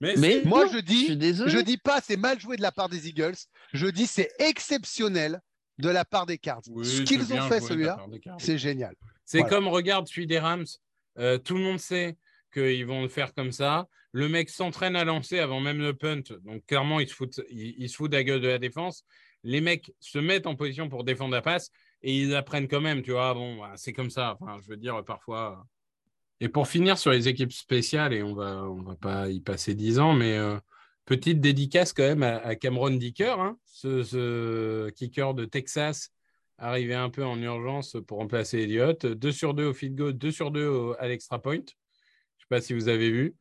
[0.00, 1.50] Mais, mais Moi, non, je dis- suis désolé.
[1.50, 3.36] Je dis pas c'est mal joué de la part des Eagles.
[3.72, 5.40] Je dis c'est exceptionnel
[5.78, 6.62] de la part des Cards.
[6.70, 7.98] Oui, Ce qu'ils ont fait celui-là,
[8.38, 8.94] c'est génial.
[9.24, 9.54] C'est Voilà.
[9.56, 10.66] comme, regarde, celui des Rams.
[11.18, 12.16] euh, tout le monde sait
[12.52, 13.88] qu'ils vont le faire comme ça.
[14.12, 16.22] Le mec s'entraîne à lancer avant même le punt.
[16.44, 19.04] Donc, clairement, il se fout, il, se fout de la gueule de la défense.
[19.42, 21.70] Les mecs se mettent en position pour défendre la passe
[22.02, 23.02] et ils apprennent quand même.
[23.02, 24.36] Tu vois, bon, bah, c'est comme ça.
[24.40, 25.66] Enfin, je veux dire, parfois.
[26.40, 29.74] Et pour finir sur les équipes spéciales, et on va, on va pas y passer
[29.74, 30.58] dix ans, mais euh,
[31.04, 36.10] petite dédicace quand même à, Cameron Dicker, hein, ce, kicker de Texas
[36.58, 39.04] arrivé un peu en urgence pour remplacer Elliott.
[39.06, 41.64] 2 sur 2 au field goal, 2 sur 2 au- à l'extra point.
[42.42, 43.34] Je sais pas si vous avez vu.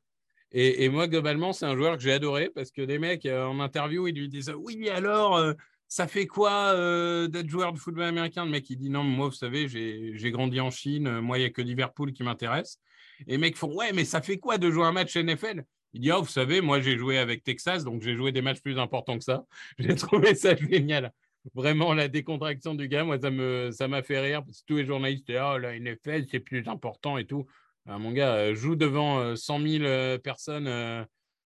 [0.54, 3.62] Et, moi, globalement, c'est un joueur que j'ai adoré parce que les mecs, euh, en
[3.62, 5.54] interview, ils lui disent Oui, alors, euh,
[5.88, 8.44] ça fait quoi euh, d'être joueur de football américain?
[8.44, 11.22] Le mec, il dit Non, moi, vous savez, j'ai grandi en Chine.
[11.22, 12.80] Moi, il n'y a que Liverpool qui m'intéresse.
[13.28, 16.02] Et les mecs font Ouais, mais ça fait quoi de jouer un match NFL Il
[16.02, 18.78] dit Oh, vous savez, moi, j'ai joué avec Texas, donc j'ai joué des matchs plus
[18.78, 19.46] importants que ça.
[19.80, 21.14] J'ai trouvé ça génial
[21.56, 25.30] vraiment la décontraction du gars, moi, ça m'a fait rire parce que tous les journalistes
[25.30, 27.46] étaient ah la NFL c'est plus important et tout.
[27.86, 31.04] Mon gars, euh, joue devant euh, 100 000 euh, personnes euh,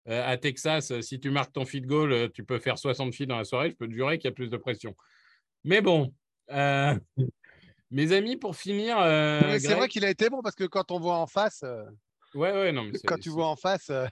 [0.07, 0.99] euh, à Texas.
[1.01, 3.69] Si tu marques ton feed goal, tu peux faire 60 filles dans la soirée.
[3.71, 4.95] Je peux te jurer qu'il y a plus de pression.
[5.63, 6.13] Mais bon,
[6.51, 6.93] euh,
[7.91, 10.91] mes amis, pour finir, euh, c'est Greg- vrai qu'il a été bon parce que quand
[10.91, 11.83] on voit en face, euh,
[12.35, 14.05] ouais ouais non mais c'est- quand tu vois en face, euh,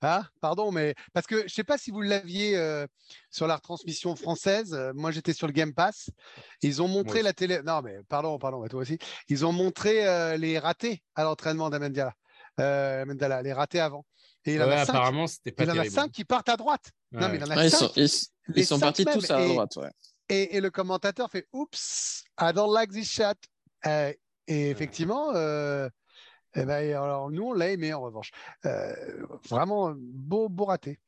[0.00, 2.86] ah, pardon, mais parce que je sais pas si vous l'aviez euh,
[3.30, 4.72] sur la retransmission française.
[4.74, 6.10] euh, moi, j'étais sur le Game Pass.
[6.62, 7.60] Ils ont montré la télé.
[7.64, 8.98] Non, mais pardon, pardon, mais toi aussi.
[9.28, 12.14] Ils ont montré euh, les ratés à l'entraînement d'Amendala.
[12.60, 14.06] Euh, Amendala, les ratés avant.
[14.44, 14.94] Et il en Ouais, a cinq.
[14.94, 15.94] apparemment c'était pas Il en a terrible.
[15.94, 16.90] cinq qui partent à droite.
[17.12, 17.78] Non, mais il en a Ouais, ils cinq.
[17.78, 17.92] sont,
[18.54, 19.14] ils- sont partis même.
[19.18, 19.76] tous à Et- droite.
[19.76, 19.90] ouais.
[20.28, 23.34] Et, et le commentateur fait Oups, I don't like this shot.
[23.86, 24.12] Euh,
[24.48, 25.88] et effectivement, euh,
[26.56, 28.30] eh ben, alors nous, on l'a aimé en revanche.
[28.64, 28.94] Euh,
[29.48, 30.98] vraiment beau, beau raté.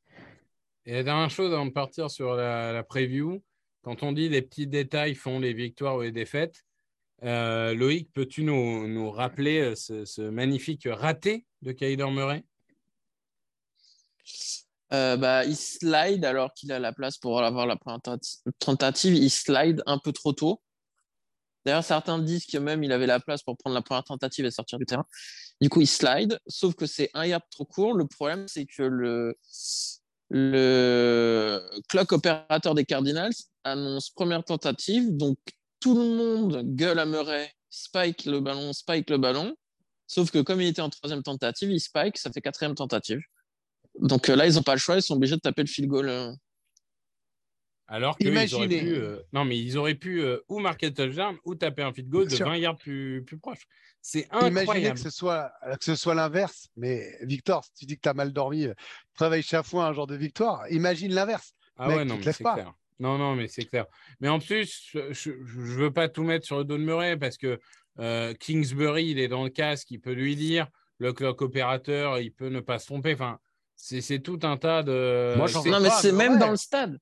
[0.84, 3.42] Et la dernière chose avant de partir sur la, la preview,
[3.82, 6.64] quand on dit les petits détails font les victoires ou les défaites,
[7.24, 12.44] euh, Loïc, peux-tu nous, nous rappeler euh, ce, ce magnifique raté de Kyler Murray?
[14.92, 19.14] Euh, bah, il slide alors qu'il a la place pour avoir la première tenta- tentative.
[19.14, 20.62] Il slide un peu trop tôt.
[21.68, 24.50] D'ailleurs, certains disent que même il avait la place pour prendre la première tentative et
[24.50, 25.04] sortir du terrain.
[25.60, 27.92] Du coup, il slide, sauf que c'est un yard trop court.
[27.92, 29.36] Le problème, c'est que le,
[30.30, 35.14] le clock opérateur des Cardinals annonce première tentative.
[35.14, 35.36] Donc,
[35.78, 39.54] tout le monde gueule à Murray, spike le ballon, spike le ballon.
[40.06, 43.20] Sauf que comme il était en troisième tentative, il spike, ça fait quatrième tentative.
[44.00, 45.90] Donc euh, là, ils n'ont pas le choix, ils sont obligés de taper le field
[45.90, 46.34] goal.
[47.90, 48.80] Alors qu'ils auraient Imaginez.
[48.80, 51.92] pu, euh, non, mais ils auraient pu euh, ou marquer le touchdown ou taper un
[51.92, 52.46] feed goal de Bien sûr.
[52.46, 53.62] 20 yards plus, plus proche.
[54.02, 54.94] C'est Imaginez incroyable.
[54.96, 56.68] que ce soit, que ce soit l'inverse.
[56.76, 58.68] Mais Victor, si tu dis que tu as mal dormi,
[59.14, 60.62] travaille chaque fois un genre de victoire.
[60.70, 61.52] Imagine l'inverse.
[61.78, 62.72] Ah Mec, ouais, non, c'est clair.
[63.00, 63.86] Non, non, mais c'est clair.
[64.20, 67.36] Mais en plus, je, je veux pas tout mettre sur le dos de Murray parce
[67.38, 67.58] que
[68.00, 72.32] euh, Kingsbury, il est dans le casque, il peut lui dire le clock opérateur, il
[72.32, 73.14] peut ne pas se tromper.
[73.14, 73.38] Enfin,
[73.76, 75.34] c'est tout un tas de.
[75.36, 76.38] Moi, Non, mais c'est même ouais.
[76.38, 76.98] dans le stade.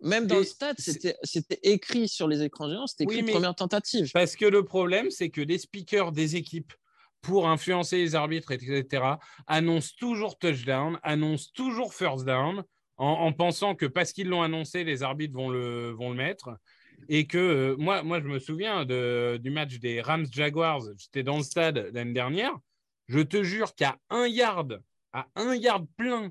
[0.00, 4.10] Même dans Et le stade, c'était écrit sur les écrans géants, c'était écrit première tentative.
[4.12, 6.72] Parce que le problème, c'est que les speakers des équipes,
[7.20, 9.02] pour influencer les arbitres, etc.,
[9.48, 12.62] annoncent toujours touchdown, annoncent toujours first down,
[12.96, 16.50] en, en pensant que parce qu'ils l'ont annoncé, les arbitres vont le, vont le mettre.
[17.08, 20.82] Et que euh, moi, moi, je me souviens de- du match des Rams-Jaguars.
[20.96, 22.52] J'étais dans le stade l'année dernière.
[23.06, 24.80] Je te jure qu'à un yard,
[25.12, 26.30] à un yard plein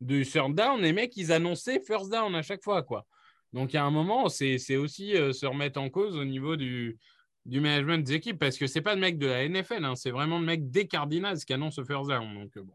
[0.00, 2.82] du third down, les mecs, ils annonçaient first down à chaque fois.
[2.82, 3.06] quoi.
[3.52, 6.98] Donc, à un moment, c'est aussi euh, se remettre en cause au niveau du,
[7.46, 10.10] du management des équipes parce que c'est pas le mec de la NFL, hein, c'est
[10.10, 12.34] vraiment le mec des Cardinals qui annonce first down.
[12.34, 12.74] Donc, euh, bon.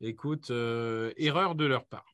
[0.00, 2.06] Écoute, euh, erreur de leur part.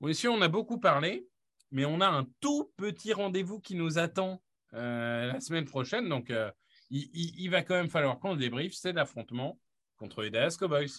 [0.00, 1.26] Bon, ici, on a beaucoup parlé,
[1.70, 6.08] mais on a un tout petit rendez-vous qui nous attend la semaine prochaine.
[6.08, 6.32] Donc,
[6.90, 8.72] il, il- va quand même falloir qu'on débriefe.
[8.74, 9.58] C'est l'affrontement
[10.02, 10.90] contre les Dallas Cowboys.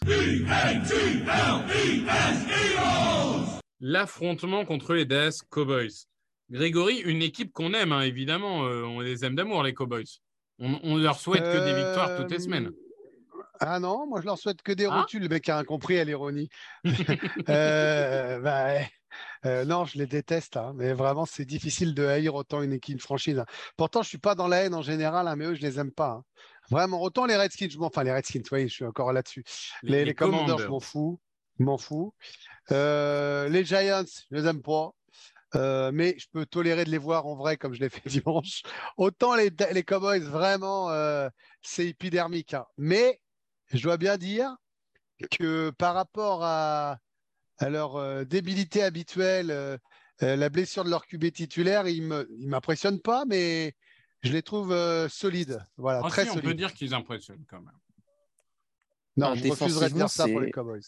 [3.81, 6.05] L'affrontement contre les Dallas Cowboys.
[6.49, 8.63] Grégory, une équipe qu'on aime, hein, évidemment.
[8.65, 10.05] euh, on les aime d'amour, les Cowboys.
[10.59, 12.71] On, on leur souhaite que des victoires toutes les Euh, semaines.
[13.59, 15.01] Ah non, moi je leur souhaite que des Ah.
[15.01, 16.47] rotules, le mec a incompris à l'ironie.
[17.49, 18.75] Euh, bah.
[19.45, 22.93] Euh, non, je les déteste, hein, mais vraiment c'est difficile de haïr autant une équipe,
[22.95, 23.37] une franchise.
[23.37, 23.45] hein.
[23.77, 25.91] Pourtant, je suis pas dans la haine en général, hein, mais eux, je les aime
[25.91, 26.23] pas.
[26.69, 29.43] Vraiment, autant les Redskins, je m'en, enfin les Redskins, oui, je suis encore là-dessus.
[29.83, 31.19] Les, les Commanders, je m'en fous,
[31.59, 32.13] je m'en fous.
[32.71, 34.91] Euh, les Giants, je les aime pas.
[35.55, 38.63] Euh, mais je peux tolérer de les voir en vrai comme je l'ai fait dimanche.
[38.97, 41.29] Autant les, les Cowboys, vraiment, euh,
[41.61, 42.55] c'est épidermique.
[42.55, 42.65] hein.
[42.77, 43.19] Mais
[43.71, 44.55] je dois bien dire
[45.29, 46.97] que par rapport à,
[47.59, 49.79] à leur débilité habituelle,
[50.21, 53.75] la blessure de leur QB titulaire, ils ne m'impressionnent pas, mais
[54.23, 55.63] je les trouve euh, solides.
[55.77, 57.73] Voilà, Ah, très si, on peut dire qu'ils impressionnent quand même.
[59.15, 60.81] Non, Ah, je refuserais de dire ça pour défensivement, les c'est- Cowboys.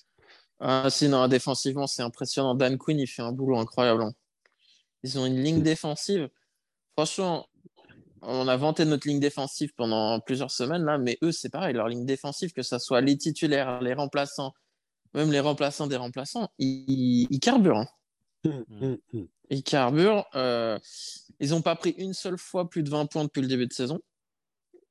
[0.59, 2.55] Ah, si, non, défensivement, c'est impressionnant.
[2.55, 4.01] Dan Quinn, il fait un boulot incroyable.
[4.03, 4.13] hein.
[5.03, 6.29] Ils ont une ligne défensive.
[6.97, 7.47] Franchement,
[8.21, 11.73] on a vanté notre ligne défensive pendant plusieurs semaines, là, mais eux, c'est pareil.
[11.75, 14.53] Leur ligne défensive, que ce soit les titulaires, les remplaçants,
[15.13, 17.85] même les remplaçants des remplaçants, ils, ils carburent.
[18.45, 18.97] hein.
[19.49, 20.25] Ils carburent.
[20.35, 20.79] euh,
[21.39, 23.73] ils n'ont pas pris une seule fois plus de 20 points depuis le début de
[23.73, 23.99] saison.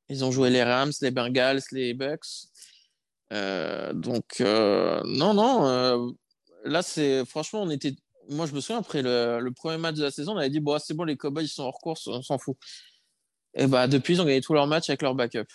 [0.09, 2.47] Ils ont joué les Rams, les Bengals, les Bucks.
[3.33, 5.67] Euh, donc, euh, non, non.
[5.67, 6.11] euh,
[6.63, 7.95] là, c'est franchement, on était.
[8.29, 10.79] Moi, je me souviens, après le, premier match de la saison, on avait dit bon,
[10.79, 12.57] c'est bon, les Cowboys ils sont hors course, on s'en fout.
[13.55, 15.45] Et bah, depuis, ils ont gagné tous leurs matchs avec leur backup.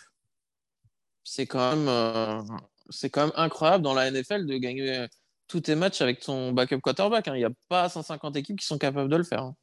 [1.24, 2.44] C'est quand
[2.90, 5.06] c'est quand même incroyable dans la NFL de gagner
[5.50, 7.28] tous tes matchs avec ton backup quarterback.
[7.28, 7.34] hein.
[7.34, 9.42] Il n'y a pas 150 équipes qui sont capables de le faire.
[9.42, 9.56] hein.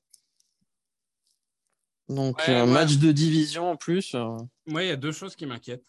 [2.09, 2.71] Donc, Ouais, euh, ouais.
[2.71, 4.13] match de division en plus.
[4.15, 5.85] euh, Moi, il y a deux choses qui m'inquiètent.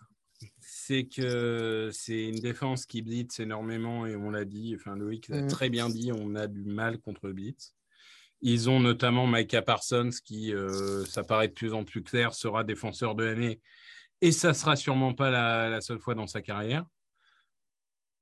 [0.60, 5.42] C'est que c'est une défense qui blitz énormément et on l'a dit, enfin Loïc l'a
[5.42, 5.48] Mhm.
[5.48, 7.74] très bien dit, on a du mal contre blitz.
[8.40, 12.62] Ils ont notamment Micah Parsons qui, euh, ça paraît de plus en plus clair, sera
[12.62, 13.60] défenseur de l'année
[14.20, 16.84] et ça sera sûrement pas la, la seule fois dans sa carrière.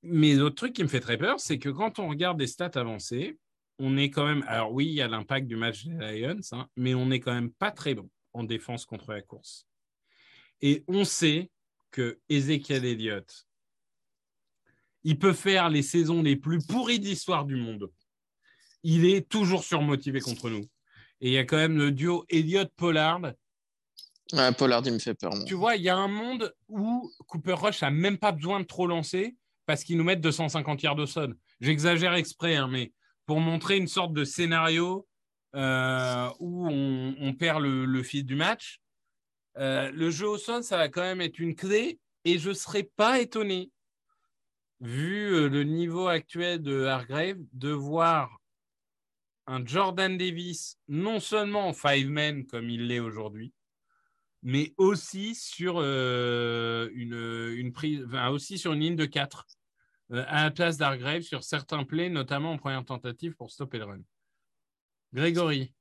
[0.03, 2.71] Mais l'autre truc qui me fait très peur, c'est que quand on regarde des stats
[2.75, 3.39] avancées,
[3.79, 4.45] on est quand même.
[4.47, 7.35] Alors oui, il y a l'impact du match des Lions, hein, mais on n'est quand
[7.35, 9.67] même pas très bon en défense contre la course.
[10.61, 11.51] Et on sait
[11.91, 13.47] que Ezekiel Elliott,
[15.05, 17.91] il peut faire les saisons les plus pourries d'histoire du monde.
[18.83, 20.65] Il est toujours surmotivé contre nous.
[21.21, 23.33] Et il y a quand même le duo Elliott-Pollard.
[24.33, 25.35] Ouais, Pollard, il me fait peur.
[25.35, 25.45] moi.
[25.45, 28.65] Tu vois, il y a un monde où Cooper Rush a même pas besoin de
[28.65, 31.37] trop lancer parce qu'ils nous mettent 250 yards de sol.
[31.61, 32.93] J'exagère exprès, hein, mais
[33.27, 35.07] pour montrer une sorte de scénario
[35.55, 38.81] euh, où on, perd le, fil du match,
[39.59, 42.55] euh, le jeu au sol, ça va quand même être une clé et je ne
[42.55, 43.71] serais pas étonné,
[44.81, 48.39] vu euh, le niveau actuel de Hargrave, de voir
[49.47, 53.53] un Jordan Davis non seulement en five men comme il l'est aujourd'hui,
[54.43, 57.15] mais aussi sur euh, une,
[57.59, 59.47] une prise, enfin, aussi sur une ligne de 4
[60.13, 63.85] euh, à la place d'Hargrave sur certains plays, notamment en première tentative pour stopper le
[63.87, 64.01] run.
[65.13, 65.75] Grégory,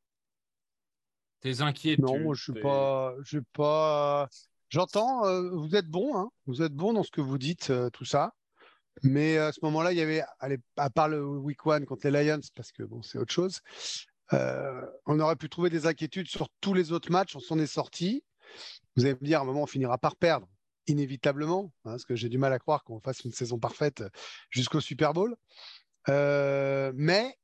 [1.41, 4.27] tes inquiétudes Non, moi, je suis pas, je suis pas.
[4.69, 7.89] J'entends, euh, vous êtes bon, hein, vous êtes bon dans ce que vous dites, euh,
[7.91, 8.34] tout ça.
[9.03, 12.23] Mais à ce moment-là, il y avait, allez, à part le week one contre les
[12.25, 13.61] Lions, parce que bon, c'est autre chose.
[14.34, 17.36] euh, on aurait pu trouver des inquiétudes sur tous les autres matchs.
[17.36, 18.23] On s'en est sorti.
[18.95, 20.47] Vous allez me dire, à un moment, on finira par perdre,
[20.87, 24.03] inévitablement, hein, parce que j'ai du mal à croire qu'on fasse une saison parfaite
[24.49, 25.35] jusqu'au Super Bowl.
[26.09, 27.35] Euh, mais,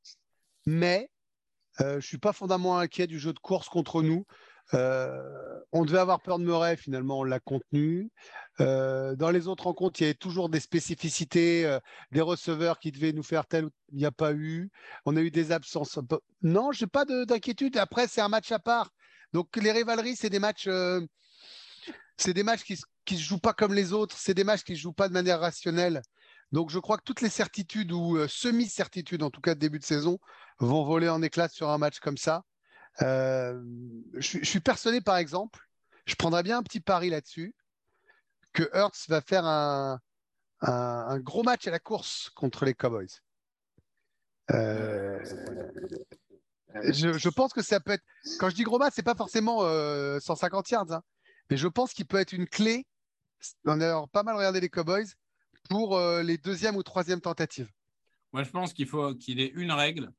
[0.66, 1.10] mais,
[1.80, 4.24] euh, je suis pas fondamentalement inquiet du jeu de course contre nous.
[4.74, 8.10] Euh, on devait avoir peur de Murray, finalement, on l'a contenu.
[8.60, 11.78] Euh, dans les autres rencontres, il y avait toujours des spécificités,
[12.12, 14.70] des receveurs qui devaient nous faire tel ou il n'y a pas eu.
[15.04, 15.98] On a eu des absences.
[16.42, 17.76] Non, j'ai pas de- d'inquiétude.
[17.76, 18.90] Après, c'est un match à part.
[19.32, 21.00] Donc, les rivaleries, c'est des matchs, euh,
[22.16, 24.16] c'est des matchs qui, qui se jouent pas comme les autres.
[24.18, 26.02] C'est des matchs qui se jouent pas de manière rationnelle.
[26.52, 29.78] Donc, je crois que toutes les certitudes ou euh, semi-certitudes, en tout cas de début
[29.78, 30.18] de saison,
[30.58, 32.44] vont voler en éclats sur un match comme ça.
[33.00, 33.58] Euh,
[34.14, 35.60] je, suis- persuadé, par exemple,
[36.04, 37.54] je prendrais bien un petit pari là-dessus,
[38.52, 39.98] que Hertz va faire un,
[41.20, 43.08] gros match à la course contre les Cowboys.
[46.90, 48.04] Je, je pense que ça peut être.
[48.38, 51.02] Quand je dis gros match, c'est pas forcément euh, 150 yards, hein,
[51.50, 52.86] mais je pense qu'il peut être une clé.
[53.64, 55.06] On a pas mal regardé les Cowboys
[55.68, 57.70] pour euh, les deuxième ou troisième tentatives.
[58.32, 60.10] Moi, je pense qu'il faut qu'il ait une règle.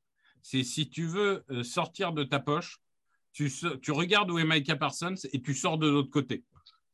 [0.42, 2.78] C'est si tu veux euh, sortir de ta poche,
[3.32, 3.50] tu,
[3.82, 6.44] tu regardes où est Micah Parsons et tu sors de l'autre côté.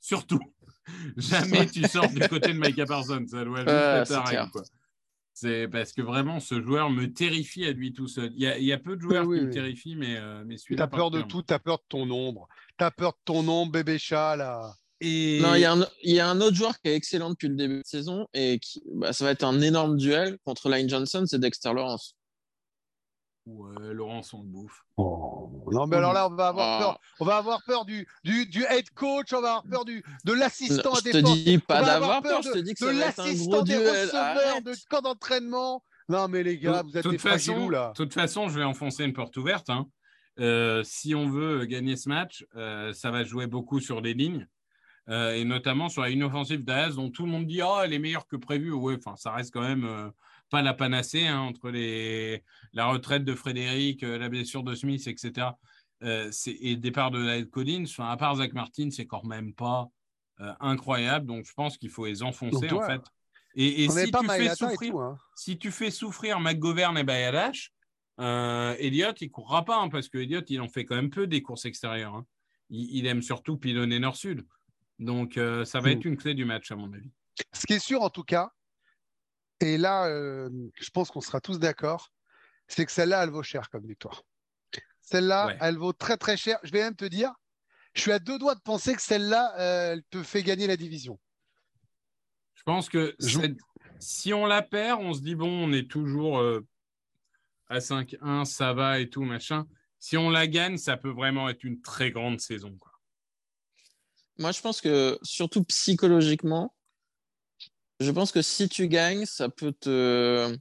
[0.01, 0.41] Surtout,
[1.17, 3.27] jamais tu sors du côté de Micah Parsons.
[3.29, 4.63] Ça doit juste Euh, être ta c'est règle, quoi.
[5.33, 8.31] C'est parce que vraiment, ce joueur me terrifie à lui tout seul.
[8.35, 9.47] Il y a, il y a peu de joueurs Oui, qui oui.
[9.49, 10.85] me terrifient, mais, euh, mais Tu celui-là.
[10.85, 12.47] as peur de tout, tu as peur de ton ombre.
[12.79, 14.75] Tu as peur de ton ombre, bébé chat, là.
[15.01, 15.41] Et...
[15.41, 17.49] Non, il y, a un, il y a un autre joueur qui est excellent depuis
[17.49, 20.91] le début de saison et qui, bah, ça va être un énorme duel contre Lane
[20.91, 22.17] Johnson, c'est Dexter Lawrence.
[23.59, 24.85] Ouais, Laurence, on le bouffe.
[24.97, 26.83] Non, mais alors là, on va avoir Oh.
[26.85, 27.01] peur.
[27.21, 30.33] On va avoir peur du, du, du head coach, on va avoir peur du, de
[30.33, 31.39] l'assistant à je te défense.
[31.39, 33.89] dis On pas d'avoir peur, je de, te dis que de l'assistant des duel.
[34.07, 34.65] receveurs, Arrête.
[34.65, 35.83] de camp d'entraînement.
[36.09, 37.89] Non, mais les gars, vous êtes De des toute façon, fragilous, là.
[37.89, 39.71] de toute façon, je vais enfoncer une porte ouverte.
[39.71, 39.87] hein.
[40.39, 44.47] Euh, si on veut gagner ce match, euh, ça va jouer beaucoup sur les lignes.
[45.09, 47.93] euh, et notamment sur la ligne offensive d'Az, dont tout le monde dit oh, elle
[47.93, 48.71] est meilleure que prévu.
[48.73, 50.09] Ouais, enfin, ça reste quand même euh,
[50.51, 52.43] pas la panacée hein, entre les,
[52.73, 55.49] la retraite de Frédéric, euh, la blessure de Smith, etc.
[56.03, 57.85] Euh, c'est- et le départ de Lyle Collins.
[57.87, 59.89] Enfin, à part Zach Martin, c'est quand même pas
[60.41, 61.27] euh, incroyable.
[61.27, 63.03] Donc, je pense qu'il faut les enfoncer en fait.
[63.55, 65.01] Et, si tu fais souffrir tout.
[65.01, 65.19] Hein.
[65.37, 67.73] si tu fais souffrir McGovern et Bayalash,
[68.21, 71.27] euh, Elliott, il courra pas, hein, parce que Elliott, il en fait quand même peu
[71.27, 72.15] des courses extérieures.
[72.15, 72.27] hein.
[72.71, 74.47] Il, il aime surtout pilonner nord-sud.
[74.99, 75.93] Donc, euh, ça va Mm.
[75.93, 77.11] être une clé du match, à mon avis.
[77.53, 78.51] Ce qui est sûr, en tout cas,
[79.61, 80.49] et là, euh,
[80.81, 82.11] je pense qu'on sera tous d'accord,
[82.69, 84.23] c'est que celle-là, elle vaut cher comme victoire.
[85.01, 85.59] Celle-là, Ouais.
[85.61, 86.59] elle vaut très très cher.
[86.63, 87.33] Je vais même te dire,
[87.95, 90.77] je suis à deux doigts de penser que celle-là, euh, elle te fait gagner la
[90.77, 91.19] division.
[92.55, 93.41] Je pense que Je-
[93.99, 96.65] si on la perd, on se dit, bon, on est toujours euh,
[97.69, 99.67] à 5-1, ça va et tout, machin.
[99.99, 102.77] Si on la gagne, ça peut vraiment être une très grande saison.
[102.79, 102.93] quoi.
[104.39, 106.75] Moi, je pense que, surtout psychologiquement,
[108.01, 110.57] je pense que si tu gagnes, ça peut te,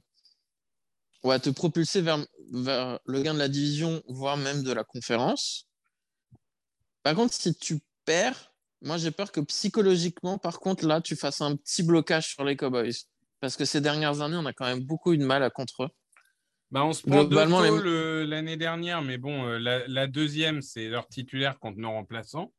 [1.24, 2.18] ouais, te propulser vers,
[2.52, 5.66] vers le gain de la division, voire même de la conférence.
[7.02, 11.40] Par contre, si tu perds, moi, j'ai peur que psychologiquement, par contre, là, tu fasses
[11.40, 12.92] un petit blocage sur les Cowboys.
[13.40, 15.84] Parce que ces dernières années, on a quand même beaucoup eu de mal à contre
[15.84, 15.88] eux.
[16.70, 20.88] Bah, on se prend Globalement, les- l'année dernière, mais bon, euh, la, la deuxième, c'est
[20.88, 22.52] leur titulaire contre nos remplaçants.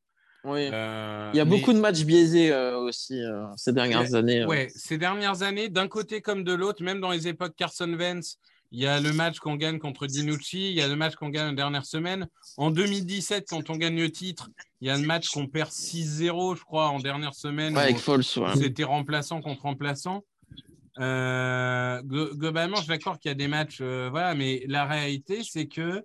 [0.43, 0.69] Oui.
[0.71, 4.43] Euh, Il y a mais- beaucoup de matchs biaisés euh, aussi euh, ces dernières années.
[4.45, 8.37] Ouais, ces dernières années, d'un côté comme de l'autre, même dans les époques Carson Vance,
[8.71, 11.27] il y a le match qu'on gagne contre Dinucci, il y a le match qu'on
[11.29, 12.27] gagne la dernière semaine.
[12.57, 16.55] En 2017, quand on gagne le titre, il y a le match qu'on perd 6-0,
[16.55, 17.75] je crois, en dernière semaine.
[17.75, 18.55] Ouais, avec Foles, ouais.
[18.55, 20.23] C'était remplaçant contre remplaçant.
[20.97, 25.67] Glo- globalement, je suis d'accord qu'il y a des matchs, voilà, mais la réalité, c'est
[25.67, 26.03] que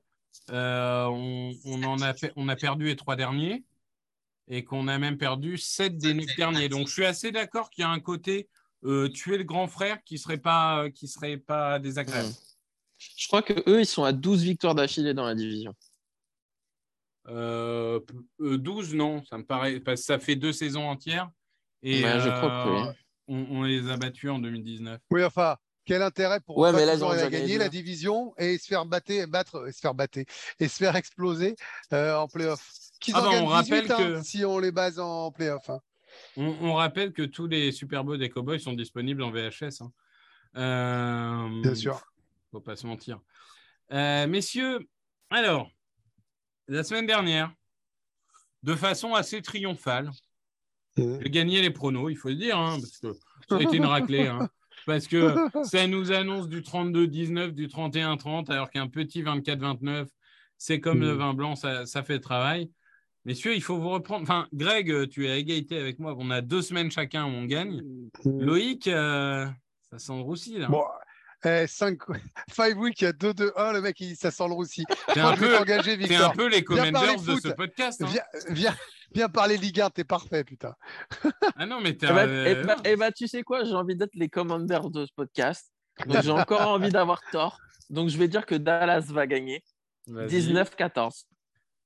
[0.51, 3.63] on, on en a, pe- on a perdu les trois derniers
[4.49, 6.69] et qu'on a même perdu sept des neuf derniers.
[6.69, 8.49] Donc, je suis assez d'accord qu'il y a un côté
[8.85, 12.29] euh, tuer le grand frère qui serait pas, qui serait pas désagréable.
[12.29, 12.33] Mm.
[13.19, 15.75] Je crois que eux, ils sont à 12 victoires d'affilée dans la division.
[17.29, 21.29] Euh, p- euh, 12, non, ça me paraît, parce que ça fait deux saisons entières
[21.83, 22.89] et je crois que oui.
[22.89, 22.93] euh,
[23.27, 25.01] on, on les a battus en 2019.
[25.11, 27.65] Oui, enfin, quel intérêt pour Ouais, mais là, ils ont la déjà gagner gagné la
[27.65, 27.71] deux.
[27.71, 30.19] division et se faire battre, battre, et se faire battre
[30.61, 31.57] et se faire exploser
[31.93, 32.86] euh, en playoff?
[33.07, 35.31] Qu'ils Ah en bah, gagnent on rappelle 18, hein, que- si on les base en
[35.31, 35.71] playoff.
[35.71, 35.79] hein.
[36.37, 39.81] On, on rappelle que tous les Super des Cowboys sont disponibles en VHS.
[39.81, 39.93] hein.
[40.57, 42.01] Euh, Bien sûr.
[42.51, 43.21] Faut pas se mentir.
[43.93, 44.81] Euh, messieurs,
[45.31, 45.71] alors,
[46.67, 47.53] la semaine dernière,
[48.65, 50.11] de façon assez triomphale,
[50.97, 53.13] j'ai gagné les pronos, il faut le dire, hein, parce que
[53.49, 54.27] ça a été une raclée.
[54.27, 54.49] hein.
[54.87, 60.09] parce que ça nous annonce du 32-19, du 31-30, alors qu'un petit 24-29,
[60.59, 61.19] c'est comme le Mhm.
[61.19, 62.71] vin blanc, ça, ça fait le travail.
[63.27, 64.23] Messieurs, il faut vous reprendre.
[64.23, 66.15] Enfin, Greg, tu es à égalité avec moi.
[66.17, 67.83] On a deux semaines chacun où on gagne.
[68.25, 69.47] Loïc, euh,
[69.91, 70.69] ça sent le roussi là.
[70.69, 70.85] Bon,
[71.45, 71.99] Eh, 5
[72.51, 73.73] Five Week, il y a 2-2-1.
[73.75, 74.85] Le mec, il, ça sent le roussi.
[75.13, 76.33] T'es un peu, t'engager, t'es un Victor.
[76.35, 78.01] peu les commanders de ce podcast.
[78.03, 78.07] hein.
[78.09, 78.77] Viens, viens,
[79.13, 80.75] viens parler Ligue 1, t'es parfait, putain.
[81.57, 84.89] Ah non, mais t'es Eh un- ben, tu sais quoi, j'ai envie d'être les commanders
[84.89, 85.73] de ce podcast.
[86.07, 87.59] Donc j'ai encore envie d'avoir tort.
[87.91, 89.65] Donc je vais dire que Dallas va gagner.
[90.07, 90.29] Vas-y.
[90.29, 91.25] 19-14.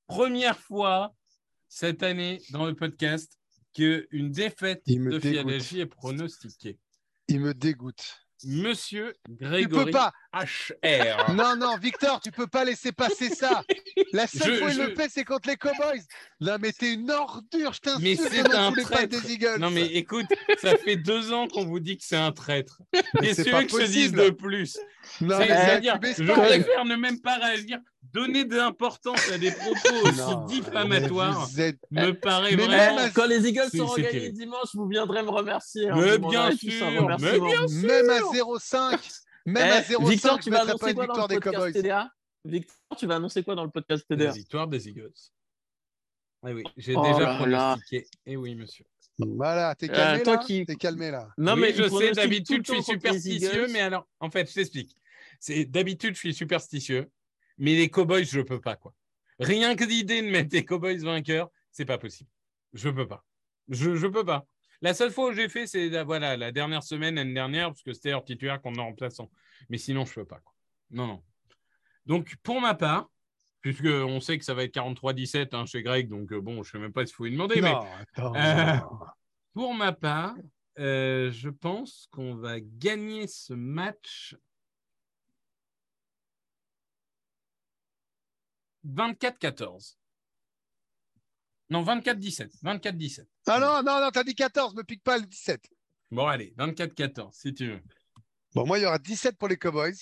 [0.07, 1.14] Première fois
[1.73, 3.33] cette année dans le podcast
[3.75, 5.23] qu'une défaite de dégoûte.
[5.23, 6.79] Philadelphie est pronostiquée.
[7.29, 8.16] Il me dégoûte.
[8.43, 10.12] Monsieur Tu Grégory peux pas.
[10.33, 11.31] HR.
[11.35, 13.62] Non, non, Victor, tu peux pas laisser passer ça.
[14.14, 16.01] La seule Je- fois où il je- le fait, c'est contre les Cowboys.
[16.41, 19.21] Non, mais t'es une ordure, je Mais t'insulte c'est devant un traître.
[19.21, 19.59] des Eagles.
[19.61, 20.27] Non mais écoute,
[20.61, 22.81] ça fait deux ans qu'on vous dit que c'est un traître.
[23.21, 24.25] Qu'est-ce c'est que tu que je dise possible.
[24.25, 24.79] de plus
[25.21, 27.79] Non, C'est- mais C'est-à-dire, tu je préfère ne même pas réagir.
[28.13, 29.73] Donner de l'importance à des propos
[30.05, 32.97] aussi diffamatoires mais vous êtes- me paraît mais vraiment.
[32.97, 35.89] même à- Quand les Eagles seront c'est gagnés dimanche, vous viendrez me remercier.
[35.89, 35.95] hein.
[35.97, 37.83] Mais bien sûr, mais bien sûr.
[37.87, 38.99] Même à 0,5.
[39.47, 41.73] Même Eh, à 0,5, Victor, je tu vas annoncer quoi dans le podcast.
[41.73, 42.11] TDA
[42.45, 45.13] Victor, tu vas annoncer quoi dans le podcast La TDA victoire des Eagles.
[46.49, 48.07] Eh oui, j'ai Oh déjà pronostiqué.
[48.27, 48.85] Eh oui, monsieur.
[49.19, 51.29] Voilà, t'es Euh, calmé toi là qui- T'es calmé là.
[51.37, 54.97] Non, oui, mais je sais, d'habitude, je suis superstitieux, mais alors, en fait, je t'explique.
[55.39, 57.11] C'est d'habitude, je suis superstitieux,
[57.61, 58.93] mais les Cowboys, je peux pas, quoi.
[59.39, 62.29] Rien que l'idée de mettre les Cowboys vainqueurs, c'est pas possible.
[62.73, 63.25] Je peux pas.
[63.69, 64.47] Je, je peux pas.
[64.83, 67.83] La seule fois où j'ai fait, c'est la, voilà, la dernière semaine, l'année dernière, parce
[67.83, 69.31] que c'était leur titulaire qu'on a remplaçant.
[69.69, 70.41] Mais sinon, je peux pas.
[70.41, 70.55] Quoi.
[70.91, 71.23] Non, non.
[72.07, 73.11] Donc, pour ma part,
[73.61, 76.71] puisque on sait que ça va être 43-17 hein, chez Greg, donc euh, bon, je
[76.73, 78.35] sais même pas s'il faut lui demander, mais Non, attends.
[78.35, 78.77] Euh,
[79.53, 80.35] pour ma part,
[80.79, 84.35] euh, je pense qu'on va gagner ce match
[88.87, 89.97] 24-14.
[91.70, 92.51] Non, 24-17.
[92.62, 93.26] 24-17.
[93.47, 95.62] Ah non, non, non, t'as dit 14, me pique pas le 17.
[96.11, 97.81] Bon, allez, 24-14, si tu veux.
[98.55, 99.95] Bon, moi, il y aura 17 pour les Cowboys.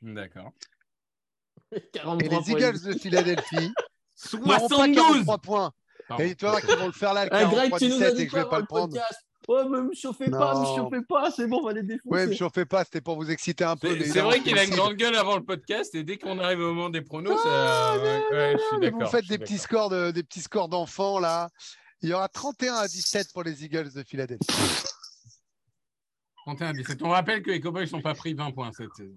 [0.00, 0.50] D'accord.
[1.92, 2.50] 43 Et les.
[2.52, 3.72] Eagles de Philadelphie
[4.34, 5.72] n'auront pas 72 43 points.
[6.08, 6.24] Pardon.
[6.24, 8.22] Et voir qu'ils vont le faire là, le Eh, Greg, tu nous as 43-17, dit
[8.22, 8.92] et que je quoi vais pas le le prendre.
[8.94, 9.20] podcast?
[9.48, 10.76] Ouais, mais me chauffez pas, me Non.
[10.76, 12.08] chauffez pas, c'est bon, on va les défoncer.
[12.14, 13.88] Ouais, me chauffez pas, c'était pour vous exciter un peu.
[14.04, 16.72] C'est vrai qu'il a une grande gueule avant le podcast et dès qu'on arrive au
[16.72, 17.96] moment des pronos, ça...
[17.96, 18.90] ouais, ouais, je suis Ah, Mais.
[18.90, 21.48] Vous je faites suis des petits scores de- des petits scores d'enfants là.
[22.02, 24.46] Il y aura 31 à 17 pour les Eagles de Philadelphie.
[26.46, 26.98] 31-17.
[27.02, 29.14] On rappelle que les Cowboys n'ont pas pris 20 points cette saison.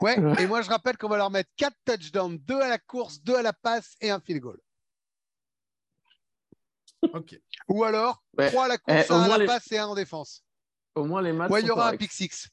[0.00, 0.42] Ouais, Ouais.
[0.42, 3.36] et moi je rappelle qu'on va leur mettre 4 touchdowns, 2 à la course, 2
[3.36, 4.58] à la passe et un field goal.
[7.68, 8.50] Ou alors Ouais.
[8.50, 9.94] 3 à la course, Eh, au 1 à moins la les- passe et 1 en
[9.94, 10.44] défense.
[10.94, 11.50] Au moins, les matchs.
[11.50, 12.48] Ouais, il y aura un pick 6.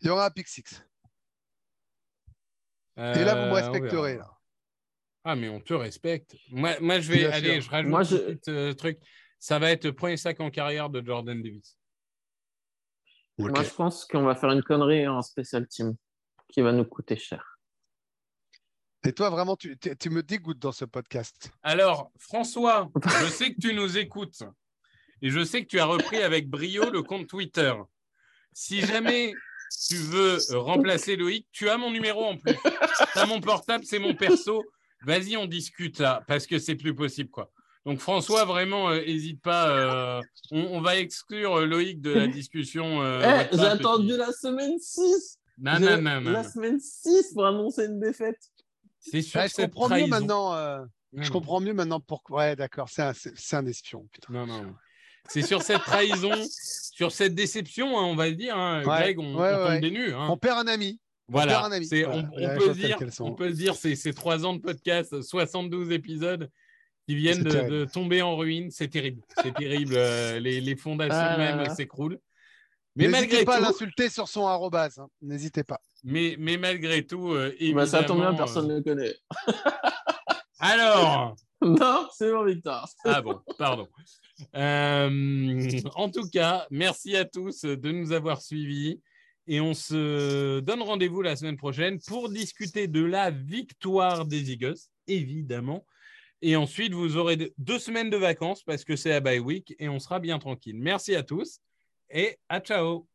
[0.00, 0.82] Il y aura un pick 6.
[2.96, 4.16] Et là, vous me Euh, respecterez.
[4.18, 4.30] Là.
[5.24, 6.34] Ah, mais on te respecte.
[6.50, 7.62] Moi, moi je vais Bien aller, sûr.
[7.62, 8.98] je rajoute Moi, un petit euh, truc.
[9.38, 11.78] Ça va être le premier sac en carrière de Jordan Davis.
[13.38, 15.94] Moi, je pense qu'on va faire une connerie en spécial team
[16.48, 17.58] qui va nous coûter cher.
[19.04, 21.50] Et toi, vraiment, tu, tu- tu me dégoûtes dans ce podcast.
[21.62, 22.90] Alors, François,
[23.20, 24.42] je sais que tu nous écoutes
[25.22, 27.72] et je sais que tu as repris avec brio le compte Twitter.
[28.52, 29.32] Si jamais
[29.88, 32.54] tu veux euh, remplacer Loïc, tu as mon numéro en plus.
[33.12, 34.62] Tu as mon portable, c'est mon perso.
[35.06, 37.50] Vas-y, on discute là, parce que c'est plus possible, quoi.
[37.86, 39.70] Donc, François, vraiment, n'hésite pas.
[40.18, 40.20] euh,
[40.50, 43.00] on, on va exclure euh, Loïc de la discussion.
[43.02, 46.30] euh, Eh, j'ai attendu la semaine 6 Non, J'ai- non, non, non.
[46.32, 48.36] La semaine 6 pour annoncer une défaite.
[49.00, 50.06] C'est Ouais, je comprends trahison.
[50.06, 50.54] mieux maintenant.
[50.54, 50.84] euh,
[51.14, 51.32] je non.
[51.32, 52.38] comprends mieux maintenant pourquoi.
[52.38, 54.06] Ouais, d'accord, c'est un, c'est- c'est un espion.
[54.12, 54.32] Putain.
[54.32, 54.62] Non, non.
[54.62, 54.74] non.
[55.28, 56.32] C'est sur cette trahison,
[56.92, 59.68] sur cette déception, hein, on va le dire, hein, Ouais, Greg, on, ouais, on tombe
[59.68, 59.80] ouais.
[59.80, 60.12] des nues.
[60.14, 60.28] hein.
[60.30, 61.00] On perd un ami.
[61.28, 61.86] Voilà, perd un ami.
[61.86, 64.60] c'est- Voilà, on, on peut dire, on peut le dire, c'est ces trois ans de
[64.60, 66.50] podcast, 72 épisodes
[67.06, 68.70] qui viennent de, tomber en ruine.
[68.70, 69.94] C'est terrible, c'est terrible.
[69.96, 72.18] euh, les, les fondations Ah même s'écroulent.
[72.96, 74.98] Mais malgré, N'hésitez pas à tout, l'insulter sur son arrobase.
[74.98, 75.08] hein.
[75.22, 75.80] N'hésitez pas.
[76.02, 79.14] mais, mais malgré tout, euh, Bah, ça tombe bien, évidemment, personne ne le connaît.
[79.48, 79.52] euh,
[80.58, 82.88] Alors, Non, c'est bon, Victor.
[83.04, 83.86] Ah bon, pardon.
[84.56, 89.00] Euh, en tout cas, merci à tous de nous avoir suivis
[89.46, 94.76] et on se donne rendez-vous la semaine prochaine pour discuter de la victoire des Eagles,
[95.06, 95.84] évidemment.
[96.42, 99.74] Et ensuite, vous aurez de- deux semaines de vacances parce que c'est la bye week
[99.78, 100.76] et on sera bien tranquille.
[100.78, 101.60] Merci à tous
[102.12, 103.06] Eh, ah, et à ciao.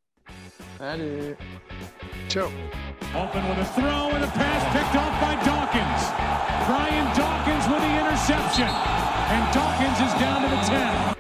[0.80, 1.36] Allez.
[2.30, 2.48] Ciao.
[3.14, 6.04] Open with a throw and a pass picked off by Dawkins.
[6.66, 8.68] Brian Dawkins with the interception.
[8.68, 11.15] And Dawkins is down to the 10.